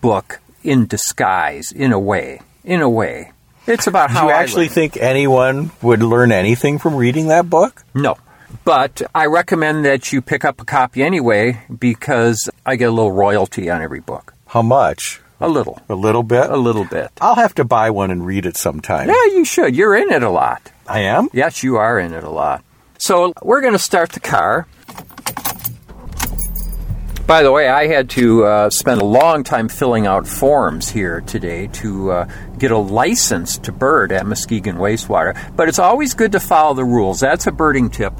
book 0.00 0.38
in 0.64 0.86
disguise, 0.86 1.70
in 1.70 1.92
a 1.92 1.98
way. 1.98 2.40
In 2.64 2.80
a 2.80 2.88
way. 2.88 3.30
It's 3.66 3.86
about 3.86 4.10
how. 4.10 4.22
Do 4.22 4.26
you 4.28 4.32
I 4.32 4.42
actually 4.42 4.64
learned. 4.64 4.72
think 4.74 4.96
anyone 4.96 5.70
would 5.82 6.02
learn 6.02 6.32
anything 6.32 6.78
from 6.78 6.96
reading 6.96 7.28
that 7.28 7.48
book? 7.48 7.84
No. 7.94 8.16
But 8.64 9.02
I 9.14 9.26
recommend 9.26 9.84
that 9.84 10.12
you 10.12 10.22
pick 10.22 10.44
up 10.44 10.60
a 10.60 10.64
copy 10.64 11.02
anyway 11.02 11.62
because 11.78 12.48
I 12.64 12.76
get 12.76 12.88
a 12.88 12.92
little 12.92 13.12
royalty 13.12 13.68
on 13.70 13.82
every 13.82 14.00
book. 14.00 14.34
How 14.46 14.62
much? 14.62 15.20
A 15.40 15.48
little. 15.48 15.80
A 15.88 15.94
little 15.94 16.22
bit? 16.22 16.48
A 16.48 16.56
little 16.56 16.84
bit. 16.84 17.10
I'll 17.20 17.34
have 17.34 17.54
to 17.56 17.64
buy 17.64 17.90
one 17.90 18.10
and 18.10 18.24
read 18.24 18.46
it 18.46 18.56
sometime. 18.56 19.08
Yeah, 19.08 19.24
you 19.34 19.44
should. 19.44 19.74
You're 19.76 19.96
in 19.96 20.10
it 20.10 20.22
a 20.22 20.30
lot. 20.30 20.70
I 20.86 21.00
am? 21.00 21.28
Yes, 21.32 21.62
you 21.62 21.76
are 21.76 21.98
in 21.98 22.14
it 22.14 22.24
a 22.24 22.30
lot. 22.30 22.64
So 22.98 23.32
we're 23.42 23.60
going 23.60 23.72
to 23.72 23.78
start 23.78 24.12
the 24.12 24.20
car. 24.20 24.66
By 27.26 27.42
the 27.42 27.50
way, 27.50 27.68
I 27.68 27.86
had 27.86 28.10
to 28.10 28.44
uh, 28.44 28.70
spend 28.70 29.00
a 29.00 29.04
long 29.04 29.44
time 29.44 29.68
filling 29.70 30.06
out 30.06 30.26
forms 30.26 30.90
here 30.90 31.22
today 31.22 31.68
to 31.68 32.10
uh, 32.10 32.28
get 32.58 32.70
a 32.70 32.76
license 32.76 33.56
to 33.58 33.72
bird 33.72 34.12
at 34.12 34.26
Muskegon 34.26 34.76
Wastewater. 34.76 35.34
But 35.56 35.70
it's 35.70 35.78
always 35.78 36.12
good 36.12 36.32
to 36.32 36.40
follow 36.40 36.74
the 36.74 36.84
rules. 36.84 37.20
That's 37.20 37.46
a 37.46 37.52
birding 37.52 37.88
tip. 37.88 38.12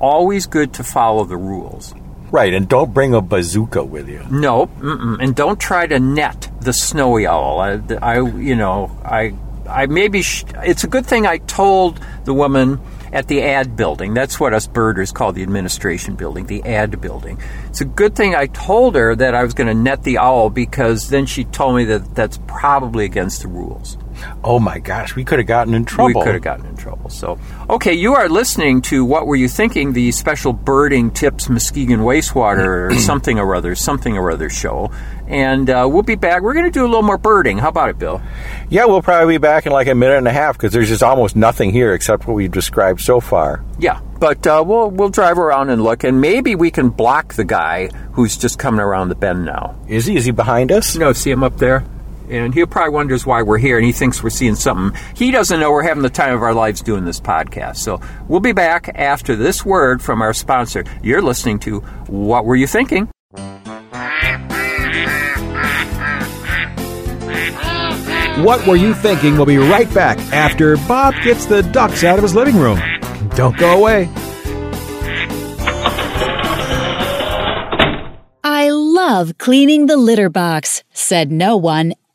Always 0.00 0.46
good 0.46 0.72
to 0.74 0.82
follow 0.82 1.24
the 1.24 1.36
rules. 1.36 1.92
Right, 2.30 2.54
and 2.54 2.66
don't 2.66 2.94
bring 2.94 3.12
a 3.12 3.20
bazooka 3.20 3.84
with 3.84 4.08
you. 4.08 4.24
No, 4.30 4.66
mm-mm, 4.66 5.22
and 5.22 5.36
don't 5.36 5.60
try 5.60 5.86
to 5.86 5.98
net 5.98 6.50
the 6.62 6.72
snowy 6.72 7.26
owl. 7.26 7.60
I, 7.60 7.80
I 8.00 8.20
you 8.20 8.56
know, 8.56 8.98
I, 9.04 9.34
I 9.68 9.86
maybe 9.86 10.22
sh- 10.22 10.44
it's 10.62 10.84
a 10.84 10.88
good 10.88 11.04
thing 11.04 11.26
I 11.26 11.36
told 11.38 12.00
the 12.24 12.32
woman 12.32 12.80
at 13.12 13.28
the 13.28 13.42
ad 13.42 13.76
building. 13.76 14.14
That's 14.14 14.38
what 14.38 14.54
us 14.54 14.66
birders 14.66 15.12
call 15.12 15.32
the 15.32 15.42
administration 15.42 16.14
building, 16.14 16.46
the 16.46 16.62
ad 16.64 17.00
building. 17.00 17.40
It's 17.66 17.80
a 17.80 17.84
good 17.84 18.14
thing 18.14 18.34
I 18.34 18.46
told 18.46 18.94
her 18.94 19.14
that 19.14 19.34
I 19.34 19.42
was 19.42 19.54
going 19.54 19.68
to 19.68 19.74
net 19.74 20.02
the 20.02 20.18
owl 20.18 20.50
because 20.50 21.08
then 21.08 21.26
she 21.26 21.44
told 21.44 21.76
me 21.76 21.84
that 21.86 22.14
that's 22.14 22.38
probably 22.46 23.04
against 23.04 23.42
the 23.42 23.48
rules. 23.48 23.96
Oh 24.44 24.58
my 24.58 24.78
gosh, 24.78 25.14
we 25.16 25.24
could 25.24 25.38
have 25.38 25.48
gotten 25.48 25.74
in 25.74 25.84
trouble. 25.84 26.20
We 26.20 26.24
could 26.24 26.34
have 26.34 26.42
gotten 26.42 26.66
in 26.66 26.76
trouble. 26.76 27.10
So, 27.10 27.38
okay, 27.68 27.92
you 27.92 28.14
are 28.14 28.28
listening 28.28 28.82
to 28.82 29.04
What 29.04 29.26
Were 29.26 29.36
You 29.36 29.48
Thinking, 29.48 29.92
the 29.92 30.12
special 30.12 30.52
birding 30.52 31.10
tips 31.10 31.48
Muskegon 31.48 32.00
wastewater 32.00 32.90
or 32.90 32.94
something 32.98 33.38
or 33.38 33.54
other, 33.54 33.74
something 33.74 34.16
or 34.16 34.30
other 34.30 34.50
show. 34.50 34.90
And 35.26 35.68
uh, 35.68 35.86
we'll 35.90 36.02
be 36.02 36.14
back. 36.14 36.42
We're 36.42 36.54
going 36.54 36.64
to 36.64 36.70
do 36.70 36.82
a 36.82 36.88
little 36.88 37.02
more 37.02 37.18
birding. 37.18 37.58
How 37.58 37.68
about 37.68 37.90
it, 37.90 37.98
Bill? 37.98 38.22
Yeah, 38.70 38.86
we'll 38.86 39.02
probably 39.02 39.34
be 39.34 39.38
back 39.38 39.66
in 39.66 39.72
like 39.72 39.86
a 39.86 39.94
minute 39.94 40.16
and 40.16 40.28
a 40.28 40.32
half 40.32 40.56
because 40.56 40.72
there's 40.72 40.88
just 40.88 41.02
almost 41.02 41.36
nothing 41.36 41.70
here 41.70 41.92
except 41.92 42.26
what 42.26 42.34
we've 42.34 42.50
described 42.50 43.00
so 43.00 43.20
far. 43.20 43.62
Yeah, 43.78 44.00
but 44.18 44.46
uh, 44.46 44.64
we'll 44.66 44.90
we'll 44.90 45.10
drive 45.10 45.38
around 45.38 45.70
and 45.70 45.82
look, 45.82 46.02
and 46.04 46.20
maybe 46.20 46.54
we 46.54 46.70
can 46.70 46.88
block 46.88 47.34
the 47.34 47.44
guy 47.44 47.88
who's 48.12 48.36
just 48.36 48.58
coming 48.58 48.80
around 48.80 49.10
the 49.10 49.14
bend 49.14 49.44
now. 49.44 49.78
Is 49.86 50.06
he? 50.06 50.16
Is 50.16 50.24
he 50.24 50.30
behind 50.30 50.72
us? 50.72 50.96
No, 50.96 51.12
see 51.12 51.30
him 51.30 51.44
up 51.44 51.58
there? 51.58 51.84
And 52.30 52.52
he 52.54 52.64
probably 52.66 52.94
wonders 52.94 53.24
why 53.24 53.42
we're 53.42 53.58
here, 53.58 53.76
and 53.78 53.86
he 53.86 53.92
thinks 53.92 54.22
we're 54.22 54.30
seeing 54.30 54.54
something. 54.54 55.00
He 55.14 55.30
doesn't 55.30 55.58
know 55.60 55.70
we're 55.70 55.82
having 55.82 56.02
the 56.02 56.10
time 56.10 56.34
of 56.34 56.42
our 56.42 56.52
lives 56.54 56.82
doing 56.82 57.04
this 57.04 57.20
podcast. 57.20 57.76
So 57.76 58.00
we'll 58.28 58.40
be 58.40 58.52
back 58.52 58.90
after 58.94 59.34
this 59.34 59.64
word 59.64 60.02
from 60.02 60.20
our 60.20 60.34
sponsor. 60.34 60.84
You're 61.02 61.22
listening 61.22 61.58
to 61.60 61.80
What 62.08 62.44
Were 62.44 62.56
You 62.56 62.66
Thinking? 62.66 63.08
What 68.44 68.64
Were 68.66 68.76
You 68.76 68.94
Thinking? 68.94 69.36
We'll 69.36 69.46
be 69.46 69.58
right 69.58 69.92
back 69.92 70.18
after 70.32 70.76
Bob 70.76 71.14
gets 71.24 71.46
the 71.46 71.62
ducks 71.62 72.04
out 72.04 72.18
of 72.18 72.22
his 72.22 72.34
living 72.34 72.56
room. 72.56 72.80
Don't 73.34 73.56
go 73.56 73.76
away. 73.76 74.08
I 78.44 78.70
love 78.70 79.38
cleaning 79.38 79.86
the 79.86 79.96
litter 79.96 80.28
box, 80.28 80.84
said 80.92 81.32
no 81.32 81.56
one 81.56 81.94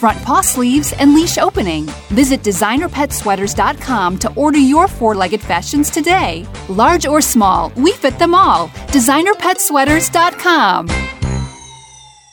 front 0.00 0.20
paw 0.24 0.40
sleeves, 0.40 0.94
and 0.94 1.14
leash 1.14 1.36
opening. 1.36 1.84
Visit 2.08 2.42
designerpetsweaters.com 2.42 4.18
to 4.18 4.34
order 4.34 4.58
your 4.58 4.88
four 4.88 5.14
legged 5.14 5.42
fashions 5.42 5.90
today. 5.90 6.46
Large 6.68 7.06
or 7.06 7.20
small, 7.20 7.70
we 7.76 7.92
fit 7.92 8.18
them 8.18 8.34
all. 8.34 8.68
Designerpetsweaters.com. 8.96 11.19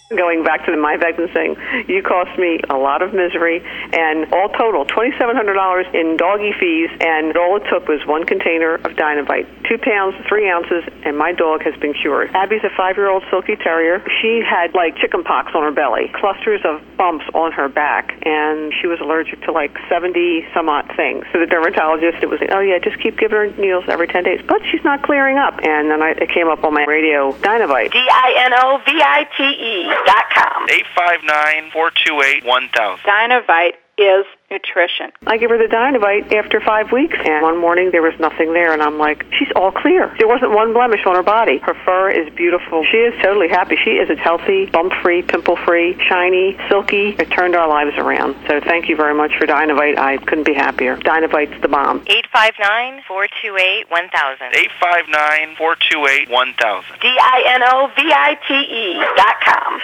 Going 0.09 0.41
back 0.41 0.63
to 0.65 0.71
the 0.71 0.77
my 0.77 0.95
Beckman 0.95 1.27
thing, 1.33 1.57
you 1.89 2.01
cost 2.01 2.39
me 2.39 2.61
a 2.69 2.77
lot 2.77 3.01
of 3.01 3.13
misery, 3.13 3.59
and 3.91 4.31
all 4.31 4.47
total, 4.47 4.85
twenty-seven 4.85 5.35
hundred 5.35 5.55
dollars 5.55 5.85
in 5.93 6.15
doggy 6.15 6.53
fees, 6.57 6.89
and 7.01 7.35
all 7.35 7.57
it 7.57 7.67
took 7.69 7.89
was 7.89 7.99
one 8.07 8.23
container 8.23 8.75
of 8.75 8.95
Dinovite, 8.95 9.45
two 9.67 9.77
pounds, 9.77 10.15
three 10.29 10.49
ounces, 10.49 10.87
and 11.03 11.17
my 11.17 11.33
dog 11.33 11.61
has 11.63 11.75
been 11.81 11.93
cured. 11.93 12.31
Abby's 12.33 12.63
a 12.63 12.69
five-year-old 12.77 13.25
silky 13.29 13.57
terrier. 13.57 14.01
She 14.21 14.39
had 14.39 14.73
like 14.73 14.95
chicken 14.95 15.25
pox 15.25 15.51
on 15.53 15.63
her 15.63 15.73
belly, 15.73 16.09
clusters 16.15 16.61
of 16.63 16.79
bumps 16.95 17.25
on 17.33 17.51
her 17.51 17.67
back, 17.67 18.15
and 18.25 18.71
she 18.79 18.87
was 18.87 19.01
allergic 19.01 19.41
to 19.43 19.51
like 19.51 19.75
seventy 19.89 20.47
some 20.53 20.69
odd 20.69 20.87
things. 20.95 21.25
So 21.33 21.39
the 21.41 21.47
dermatologist, 21.47 22.23
it 22.23 22.29
was, 22.29 22.39
oh 22.49 22.61
yeah, 22.61 22.79
just 22.79 22.97
keep 23.03 23.19
giving 23.19 23.35
her 23.35 23.51
needles 23.59 23.83
every 23.89 24.07
ten 24.07 24.23
days, 24.23 24.39
but 24.47 24.61
she's 24.71 24.85
not 24.85 25.03
clearing 25.03 25.37
up. 25.37 25.59
And 25.61 25.91
then 25.91 26.01
I, 26.01 26.11
it 26.11 26.29
came 26.29 26.47
up 26.47 26.63
on 26.63 26.73
my 26.73 26.85
radio, 26.87 27.33
Dinovite. 27.43 27.91
D 27.91 27.99
I 27.99 28.47
N 28.47 28.53
O 28.55 28.79
V 28.85 28.91
I 29.03 29.27
T 29.35 29.43
E 29.43 29.96
dot 30.05 30.25
com. 30.33 30.69
859 30.69 31.71
428 31.71 32.45
1000. 32.45 33.05
Dinovite 33.05 33.75
is 33.97 34.25
nutrition. 34.51 35.11
I 35.25 35.37
give 35.37 35.49
her 35.49 35.57
the 35.57 35.65
Dinovite 35.65 36.31
after 36.31 36.61
five 36.61 36.91
weeks, 36.91 37.17
and 37.25 37.41
one 37.41 37.57
morning 37.57 37.89
there 37.91 38.03
was 38.03 38.13
nothing 38.19 38.53
there, 38.53 38.71
and 38.71 38.81
I'm 38.81 38.97
like, 38.99 39.25
she's 39.33 39.49
all 39.55 39.71
clear. 39.71 40.13
There 40.19 40.27
wasn't 40.27 40.51
one 40.51 40.71
blemish 40.71 41.05
on 41.05 41.15
her 41.15 41.23
body. 41.23 41.57
Her 41.57 41.73
fur 41.83 42.09
is 42.09 42.31
beautiful. 42.35 42.85
She 42.85 42.97
is 42.97 43.13
totally 43.23 43.49
happy. 43.49 43.75
She 43.83 43.97
is 43.97 44.09
a 44.09 44.15
healthy, 44.15 44.67
bump-free, 44.67 45.23
pimple-free, 45.23 45.97
shiny, 46.07 46.57
silky. 46.69 47.15
It 47.17 47.31
turned 47.31 47.55
our 47.55 47.67
lives 47.67 47.97
around. 47.97 48.35
So 48.47 48.61
thank 48.61 48.87
you 48.87 48.95
very 48.95 49.15
much 49.15 49.35
for 49.37 49.47
Dinovite. 49.47 49.97
I 49.97 50.17
couldn't 50.17 50.45
be 50.45 50.53
happier. 50.53 50.97
Dinovite's 50.97 51.59
the 51.61 51.67
bomb. 51.67 52.03
859 52.07 53.01
428 53.07 53.89
1000. 53.89 54.55
859 54.55 55.55
428 55.57 56.29
1000. 56.29 56.99
D 57.01 57.07
I 57.07 57.43
N 57.55 57.61
O 57.65 57.89
V 57.97 58.13
I 58.13 58.37
T 58.47 58.53
E 58.53 58.93
dot 59.17 59.35
com. 59.43 59.81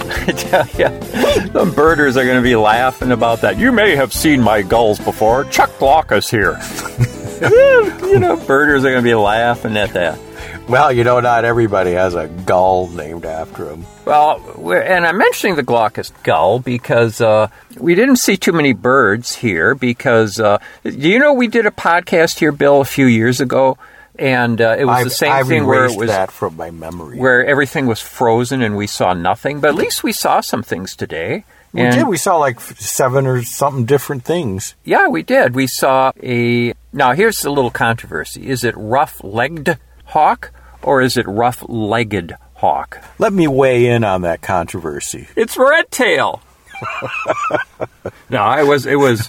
I 0.09 0.31
tell 0.31 0.67
you, 0.67 1.49
the 1.49 1.71
birders 1.75 2.17
are 2.17 2.23
going 2.23 2.37
to 2.37 2.41
be 2.41 2.55
laughing 2.55 3.11
about 3.11 3.41
that. 3.41 3.57
You 3.57 3.71
may 3.71 3.95
have 3.95 4.13
seen 4.13 4.41
my 4.41 4.61
gulls 4.61 4.99
before. 4.99 5.45
Chuck 5.45 5.71
Glaucus 5.79 6.29
here. 6.29 6.59
you 7.41 8.19
know, 8.19 8.35
birders 8.35 8.83
are 8.83 8.91
going 8.91 9.01
to 9.01 9.09
be 9.09 9.15
laughing 9.15 9.77
at 9.77 9.93
that. 9.93 10.19
Well, 10.67 10.91
you 10.91 11.03
know, 11.05 11.19
not 11.19 11.45
everybody 11.45 11.93
has 11.93 12.13
a 12.13 12.27
gull 12.27 12.87
named 12.89 13.25
after 13.25 13.69
him. 13.69 13.85
Well, 14.03 14.71
and 14.71 15.05
I'm 15.05 15.17
mentioning 15.17 15.55
the 15.55 15.63
glaucous 15.63 16.11
gull 16.23 16.59
because 16.59 17.21
uh, 17.21 17.47
we 17.77 17.95
didn't 17.95 18.17
see 18.17 18.35
too 18.35 18.51
many 18.51 18.73
birds 18.73 19.35
here. 19.35 19.73
Because 19.73 20.39
uh, 20.39 20.57
do 20.83 20.91
you 20.91 21.17
know 21.17 21.33
we 21.33 21.47
did 21.47 21.65
a 21.65 21.71
podcast 21.71 22.39
here, 22.39 22.51
Bill, 22.51 22.81
a 22.81 22.85
few 22.85 23.05
years 23.05 23.39
ago, 23.39 23.77
and 24.19 24.59
uh, 24.61 24.75
it 24.77 24.85
was 24.85 24.97
I've, 24.97 25.03
the 25.05 25.09
same 25.11 25.31
I've 25.31 25.47
thing 25.47 25.65
where 25.65 25.85
it 25.85 25.95
was 25.97 26.09
that 26.09 26.31
from 26.31 26.57
my 26.57 26.69
memory. 26.71 27.17
where 27.17 27.45
everything 27.45 27.87
was 27.87 28.01
frozen 28.01 28.61
and 28.61 28.75
we 28.75 28.85
saw 28.87 29.13
nothing. 29.13 29.59
But 29.61 29.69
at 29.69 29.75
least 29.75 30.03
we 30.03 30.11
saw 30.11 30.41
some 30.41 30.61
things 30.63 30.95
today. 30.95 31.45
we 31.73 31.81
And- 31.81 31.95
did. 31.95 32.07
We 32.07 32.17
saw 32.17 32.37
like 32.37 32.59
seven 32.59 33.25
or 33.25 33.41
something 33.43 33.85
different 33.85 34.23
things. 34.25 34.75
Yeah, 34.83 35.07
we 35.07 35.23
did. 35.23 35.55
We 35.55 35.67
saw 35.67 36.11
a. 36.21 36.73
Now, 36.91 37.13
here's 37.13 37.43
a 37.45 37.51
little 37.51 37.71
controversy: 37.71 38.47
is 38.49 38.63
it 38.63 38.73
rough-legged 38.77 39.77
hawk 40.05 40.51
or 40.83 41.01
is 41.01 41.17
it 41.17 41.27
rough-legged 41.27 42.35
hawk? 42.55 42.97
Let 43.19 43.31
me 43.33 43.47
weigh 43.47 43.85
in 43.85 44.03
on 44.03 44.21
that 44.23 44.41
controversy. 44.41 45.27
It's 45.35 45.55
red 45.57 45.91
tail. 45.91 46.41
no, 48.29 48.39
I 48.39 48.63
was. 48.63 48.85
It 48.85 48.95
was. 48.95 49.21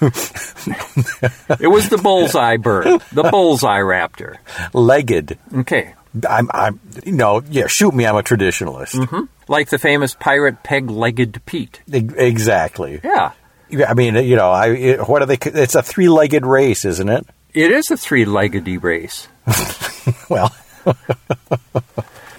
it 1.60 1.68
was 1.68 1.88
the 1.88 1.98
bullseye 2.02 2.56
bird, 2.56 3.02
the 3.12 3.24
bullseye 3.24 3.80
raptor. 3.80 4.36
Legged. 4.72 5.38
Okay, 5.54 5.94
I'm. 6.28 6.50
I'm. 6.52 6.80
You 7.04 7.12
know. 7.12 7.42
Yeah. 7.50 7.66
Shoot 7.66 7.94
me. 7.94 8.06
I'm 8.06 8.16
a 8.16 8.22
traditionalist. 8.22 8.94
Mm-hmm. 8.94 9.24
like 9.48 9.68
the 9.70 9.78
famous 9.78 10.14
pirate 10.14 10.62
peg-legged 10.62 11.42
Pete. 11.46 11.80
Exactly. 11.90 13.00
Yeah, 13.02 13.32
I 13.86 13.94
mean, 13.94 14.16
you 14.16 14.36
know, 14.36 14.50
I. 14.50 14.68
It, 14.68 15.08
what 15.08 15.22
are 15.22 15.26
they? 15.26 15.38
It's 15.40 15.74
a 15.74 15.82
three-legged 15.82 16.44
race, 16.44 16.84
isn't 16.84 17.08
it? 17.08 17.26
it 17.52 17.72
is 17.72 17.90
a 17.90 17.96
three-legged 17.96 18.66
race. 18.82 19.28
Well. 20.28 20.54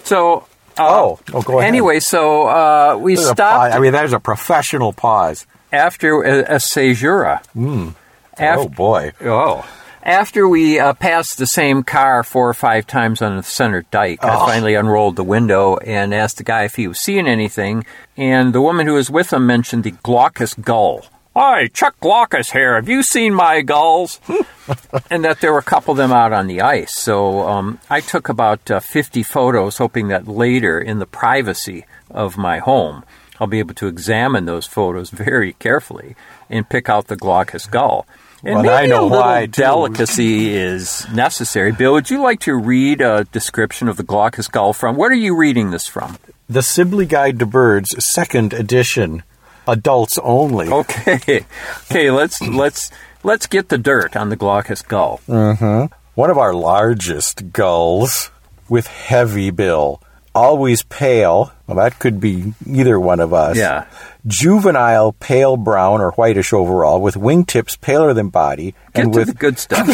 So. 0.03 0.45
Uh, 0.81 0.91
Oh. 1.01 1.19
Oh, 1.33 1.41
go 1.41 1.59
ahead. 1.59 1.67
Anyway, 1.67 1.99
so 1.99 2.47
uh, 2.47 2.97
we 2.99 3.15
there's 3.15 3.29
stopped. 3.29 3.73
I 3.75 3.79
mean, 3.79 3.91
there's 3.93 4.13
a 4.13 4.19
professional 4.19 4.93
pause. 4.93 5.45
after 5.71 6.21
a, 6.23 6.55
a 6.55 6.59
caesura. 6.59 7.41
oh 7.55 8.67
boy. 8.69 9.11
Oh. 9.21 9.65
After 10.03 10.47
we 10.47 10.79
uh, 10.79 10.93
passed 10.93 11.37
the 11.37 11.45
same 11.45 11.83
car 11.83 12.23
four 12.23 12.49
or 12.49 12.55
five 12.55 12.87
times 12.87 13.21
on 13.21 13.37
the 13.37 13.43
center 13.43 13.83
dike, 13.91 14.19
Oh. 14.23 14.29
I 14.29 14.45
finally 14.47 14.73
unrolled 14.73 15.15
the 15.15 15.23
window 15.23 15.77
and 15.77 16.11
asked 16.13 16.37
the 16.37 16.43
guy 16.43 16.63
if 16.63 16.75
he 16.75 16.87
was 16.87 16.99
seeing 16.99 17.27
anything. 17.27 17.85
And 18.17 18.51
the 18.51 18.61
woman 18.61 18.87
who 18.87 18.93
was 18.95 19.11
with 19.11 19.31
him 19.31 19.45
mentioned 19.45 19.83
the 19.83 19.91
glaucous 19.91 20.55
gull. 20.55 21.05
Hi, 21.33 21.67
Chuck 21.67 21.95
Glaucus 22.01 22.51
here. 22.51 22.75
Have 22.75 22.89
you 22.89 23.03
seen 23.03 23.33
my 23.33 23.61
gulls? 23.61 24.19
and 25.09 25.23
that 25.23 25.39
there 25.39 25.53
were 25.53 25.59
a 25.59 25.63
couple 25.63 25.93
of 25.93 25.97
them 25.97 26.11
out 26.11 26.33
on 26.33 26.47
the 26.47 26.59
ice. 26.59 26.93
So 26.93 27.47
um, 27.47 27.79
I 27.89 28.01
took 28.01 28.27
about 28.27 28.69
uh, 28.69 28.81
50 28.81 29.23
photos, 29.23 29.77
hoping 29.77 30.09
that 30.09 30.27
later, 30.27 30.77
in 30.79 30.99
the 30.99 31.05
privacy 31.05 31.85
of 32.09 32.37
my 32.37 32.59
home, 32.59 33.05
I'll 33.39 33.47
be 33.47 33.59
able 33.59 33.75
to 33.75 33.87
examine 33.87 34.43
those 34.43 34.65
photos 34.67 35.09
very 35.09 35.53
carefully 35.53 36.17
and 36.49 36.67
pick 36.67 36.89
out 36.89 37.07
the 37.07 37.15
glaucous 37.15 37.65
gull. 37.65 38.05
And 38.43 38.55
Well, 38.55 38.63
maybe 38.63 38.73
I 38.73 38.85
know 38.87 39.03
a 39.03 39.07
little 39.07 39.19
why, 39.19 39.45
too. 39.45 39.61
delicacy 39.61 40.53
is 40.53 41.07
necessary. 41.13 41.71
Bill, 41.71 41.93
would 41.93 42.09
you 42.09 42.21
like 42.21 42.41
to 42.41 42.55
read 42.55 42.99
a 42.99 43.23
description 43.31 43.87
of 43.87 43.95
the 43.95 44.03
glaucous 44.03 44.49
gull 44.49 44.73
from? 44.73 44.97
What 44.97 45.11
are 45.11 45.15
you 45.15 45.33
reading 45.37 45.71
this 45.71 45.87
from? 45.87 46.17
The 46.49 46.61
Sibley 46.61 47.05
Guide 47.05 47.39
to 47.39 47.45
Birds, 47.45 47.95
second 48.03 48.51
edition, 48.51 49.23
adults 49.67 50.17
only. 50.21 50.69
Okay, 50.69 51.45
okay. 51.89 52.11
Let's 52.11 52.41
let's 52.41 52.91
let's 53.23 53.47
get 53.47 53.69
the 53.69 53.77
dirt 53.77 54.15
on 54.15 54.29
the 54.29 54.35
glaucous 54.35 54.81
gull. 54.81 55.21
Mm-hmm. 55.27 55.93
One 56.15 56.29
of 56.29 56.37
our 56.37 56.53
largest 56.53 57.51
gulls 57.53 58.31
with 58.69 58.87
heavy 58.87 59.51
bill, 59.51 60.01
always 60.35 60.83
pale. 60.83 61.53
Well, 61.67 61.77
that 61.77 61.99
could 61.99 62.19
be 62.19 62.53
either 62.65 62.99
one 62.99 63.19
of 63.19 63.33
us. 63.33 63.57
Yeah. 63.57 63.87
Juvenile, 64.27 65.13
pale 65.13 65.57
brown 65.57 66.01
or 66.01 66.11
whitish 66.11 66.53
overall, 66.53 67.01
with 67.01 67.15
wingtips 67.15 67.79
paler 67.79 68.13
than 68.13 68.29
body, 68.29 68.75
Get 68.93 69.03
and 69.03 69.13
to 69.13 69.19
with 69.19 69.27
the 69.29 69.33
good 69.33 69.57
stuff. 69.57 69.87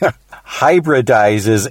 hybridizes 0.46 1.68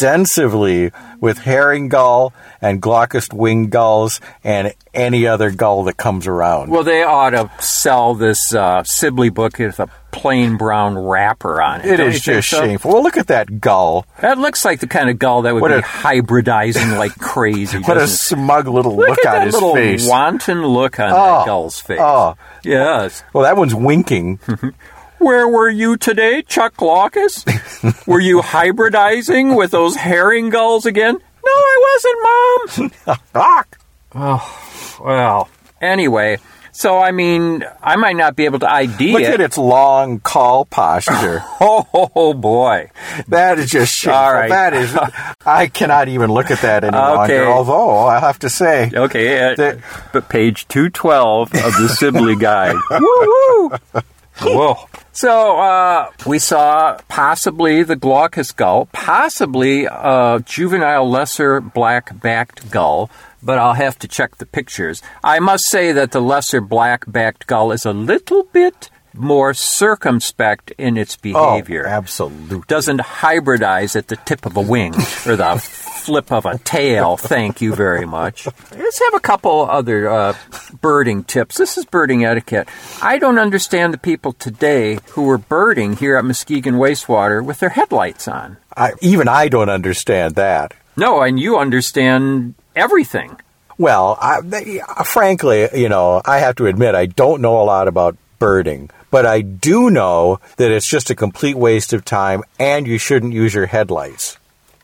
extensively 0.00 0.90
with 1.20 1.38
herring 1.38 1.88
gull 1.88 2.32
and 2.60 2.80
glaucous 2.82 3.28
winged 3.32 3.70
gulls 3.70 4.20
and 4.44 4.74
any 4.92 5.26
other 5.26 5.50
gull 5.50 5.84
that 5.84 5.96
comes 5.96 6.26
around. 6.26 6.70
well, 6.70 6.82
they 6.84 7.02
ought 7.02 7.30
to 7.30 7.50
sell 7.60 8.14
this 8.14 8.54
uh, 8.54 8.82
Sibley 8.84 9.30
book 9.30 9.58
with 9.58 9.80
a 9.80 9.88
plain 10.12 10.56
brown 10.58 10.98
wrapper 10.98 11.60
on 11.62 11.80
it. 11.80 11.86
it 11.86 12.00
is 12.00 12.20
just 12.20 12.48
so? 12.50 12.60
shameful. 12.62 12.92
Well, 12.92 13.02
look 13.02 13.16
at 13.16 13.28
that 13.28 13.58
gull. 13.60 14.06
That 14.20 14.36
looks 14.38 14.64
like 14.66 14.80
the 14.80 14.86
kind 14.86 15.08
of 15.10 15.18
gull 15.18 15.42
that 15.42 15.54
would 15.54 15.62
What 15.62 15.70
be 15.70 15.78
a- 15.78 15.82
hybridizing 15.82 16.98
like 16.98 17.14
crazy. 17.18 17.78
What 17.78 17.96
a 17.96 18.06
smug 18.06 18.68
little 18.68 18.96
Look, 18.96 19.08
look, 19.08 19.26
on 19.26 19.42
his 19.46 19.54
little 19.54 19.74
face. 19.74 20.06
wanton 20.06 20.62
look 20.64 21.00
on 21.00 21.10
Oh, 21.10 21.14
that 21.14 21.46
gull's 21.46 21.80
face. 21.80 21.98
oh. 22.00 22.36
Yes. 22.62 23.22
Well, 23.32 23.44
that 23.44 23.56
one's 23.56 23.74
winking. 23.74 24.40
Where 25.18 25.48
were 25.48 25.68
you 25.70 25.96
today, 25.96 26.42
Chuck 26.42 26.76
Glaucus? 26.76 27.44
were 28.06 28.20
you 28.20 28.40
hybridizing 28.42 29.56
with 29.56 29.70
those 29.70 29.96
herring 29.96 30.50
gulls 30.50 30.86
again? 30.86 31.14
No, 31.14 31.52
I 31.52 31.98
wasn't, 32.74 32.96
Mom. 33.06 33.20
Ah! 33.34 34.96
well, 35.02 35.48
anyway, 35.80 36.38
so 36.72 36.98
I 36.98 37.12
mean, 37.12 37.64
I 37.82 37.96
might 37.96 38.16
not 38.16 38.34
be 38.36 38.44
able 38.44 38.58
to 38.60 38.70
ID 38.70 39.12
Look 39.12 39.22
it. 39.22 39.34
at 39.34 39.40
its 39.40 39.56
long 39.58 40.20
call 40.20 40.64
posture. 40.66 41.42
Oh, 41.60 41.86
oh, 41.94 42.10
oh, 42.14 42.34
boy. 42.34 42.90
that 43.28 43.58
is 43.58 43.70
just 43.70 43.94
shameful. 43.94 44.18
All 44.20 44.32
right. 44.34 44.50
That 44.50 44.74
is. 44.74 44.94
I 45.46 45.68
cannot 45.68 46.08
even 46.08 46.30
look 46.30 46.50
at 46.50 46.60
that 46.60 46.84
any 46.84 46.96
Okay. 46.96 47.40
longer. 47.40 47.46
Although 47.46 48.06
I 48.06 48.20
have 48.20 48.38
to 48.40 48.50
say, 48.50 48.90
Okay, 48.94 49.52
uh, 49.52 49.54
The- 49.56 49.82
but 50.12 50.28
page 50.28 50.68
212 50.68 51.54
of 51.54 51.72
the 51.76 51.88
Sibley 51.88 52.36
Guide. 52.36 52.76
woo! 52.90 53.72
Whoa. 54.42 54.76
So 55.16 55.56
uh, 55.56 56.10
we 56.26 56.38
saw 56.38 56.98
possibly 57.08 57.82
the 57.82 57.96
glaucous 57.96 58.52
gull, 58.52 58.84
possibly 58.92 59.86
a 59.86 60.42
juvenile 60.44 61.08
lesser 61.08 61.58
black-backed 61.62 62.70
gull, 62.70 63.08
but 63.42 63.56
I'll 63.56 63.72
have 63.72 63.98
to 64.00 64.08
check 64.08 64.36
the 64.36 64.44
pictures. 64.44 65.00
I 65.24 65.38
must 65.38 65.64
say 65.70 65.90
that 65.92 66.10
the 66.10 66.20
lesser 66.20 66.60
black-backed 66.60 67.46
gull 67.46 67.72
is 67.72 67.86
a 67.86 67.94
little 67.94 68.42
bit 68.42 68.90
more 69.14 69.54
circumspect 69.54 70.70
in 70.72 70.98
its 70.98 71.16
behavior 71.16 71.86
oh, 71.86 71.90
absolutely. 71.90 72.60
doesn't 72.68 73.00
hybridize 73.00 73.96
at 73.96 74.08
the 74.08 74.16
tip 74.16 74.44
of 74.44 74.56
a 74.56 74.60
wing 74.60 74.92
or 75.26 75.36
the 75.36 75.54
flip 76.06 76.30
of 76.30 76.46
a 76.46 76.56
tail. 76.58 77.16
Thank 77.16 77.60
you 77.60 77.74
very 77.74 78.06
much. 78.06 78.46
Let's 78.70 79.00
have 79.00 79.14
a 79.14 79.20
couple 79.20 79.68
other 79.68 80.08
uh, 80.08 80.36
birding 80.80 81.24
tips. 81.24 81.58
This 81.58 81.76
is 81.76 81.84
birding 81.84 82.24
etiquette. 82.24 82.68
I 83.02 83.18
don't 83.18 83.40
understand 83.40 83.92
the 83.92 83.98
people 83.98 84.32
today 84.32 85.00
who 85.10 85.28
are 85.30 85.38
birding 85.38 85.96
here 85.96 86.16
at 86.16 86.24
Muskegon 86.24 86.74
Wastewater 86.74 87.44
with 87.44 87.58
their 87.58 87.70
headlights 87.70 88.28
on. 88.28 88.56
I, 88.76 88.92
even 89.00 89.26
I 89.26 89.48
don't 89.48 89.68
understand 89.68 90.36
that. 90.36 90.74
No, 90.96 91.22
and 91.22 91.40
you 91.40 91.58
understand 91.58 92.54
everything. 92.76 93.40
Well, 93.76 94.16
I, 94.20 94.40
they, 94.42 94.80
frankly, 95.04 95.68
you 95.74 95.88
know, 95.88 96.22
I 96.24 96.38
have 96.38 96.54
to 96.56 96.66
admit 96.66 96.94
I 96.94 97.06
don't 97.06 97.42
know 97.42 97.60
a 97.60 97.64
lot 97.64 97.88
about 97.88 98.16
birding, 98.38 98.90
but 99.10 99.26
I 99.26 99.40
do 99.40 99.90
know 99.90 100.38
that 100.56 100.70
it's 100.70 100.88
just 100.88 101.10
a 101.10 101.16
complete 101.16 101.56
waste 101.56 101.92
of 101.92 102.04
time, 102.04 102.44
and 102.60 102.86
you 102.86 102.96
shouldn't 102.96 103.32
use 103.32 103.54
your 103.54 103.66
headlights. 103.66 104.38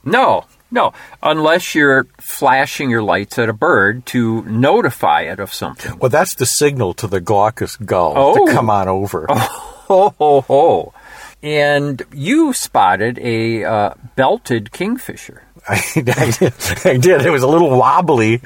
No, 0.04 0.46
no, 0.72 0.92
unless 1.22 1.74
you're 1.76 2.06
flashing 2.18 2.90
your 2.90 3.02
lights 3.02 3.38
at 3.38 3.48
a 3.48 3.52
bird 3.52 4.04
to 4.06 4.42
notify 4.42 5.20
it 5.22 5.38
of 5.38 5.52
something. 5.54 5.96
Well, 5.98 6.08
that's 6.10 6.34
the 6.34 6.46
signal 6.46 6.94
to 6.94 7.06
the 7.06 7.20
glaucous 7.20 7.76
gull 7.76 8.14
Oh. 8.16 8.46
to 8.46 8.52
come 8.52 8.68
on 8.70 8.88
over. 8.88 9.26
Ho, 9.28 10.14
ho, 10.18 10.40
ho. 10.40 10.94
And 11.42 12.02
you 12.12 12.52
spotted 12.52 13.18
a 13.18 13.64
uh, 13.64 13.94
belted 14.16 14.72
kingfisher. 14.72 15.42
I, 15.68 15.80
did. 15.94 16.52
I 16.84 16.96
did. 16.96 17.22
It 17.26 17.30
was 17.30 17.42
a 17.44 17.46
little 17.46 17.70
wobbly, 17.78 18.38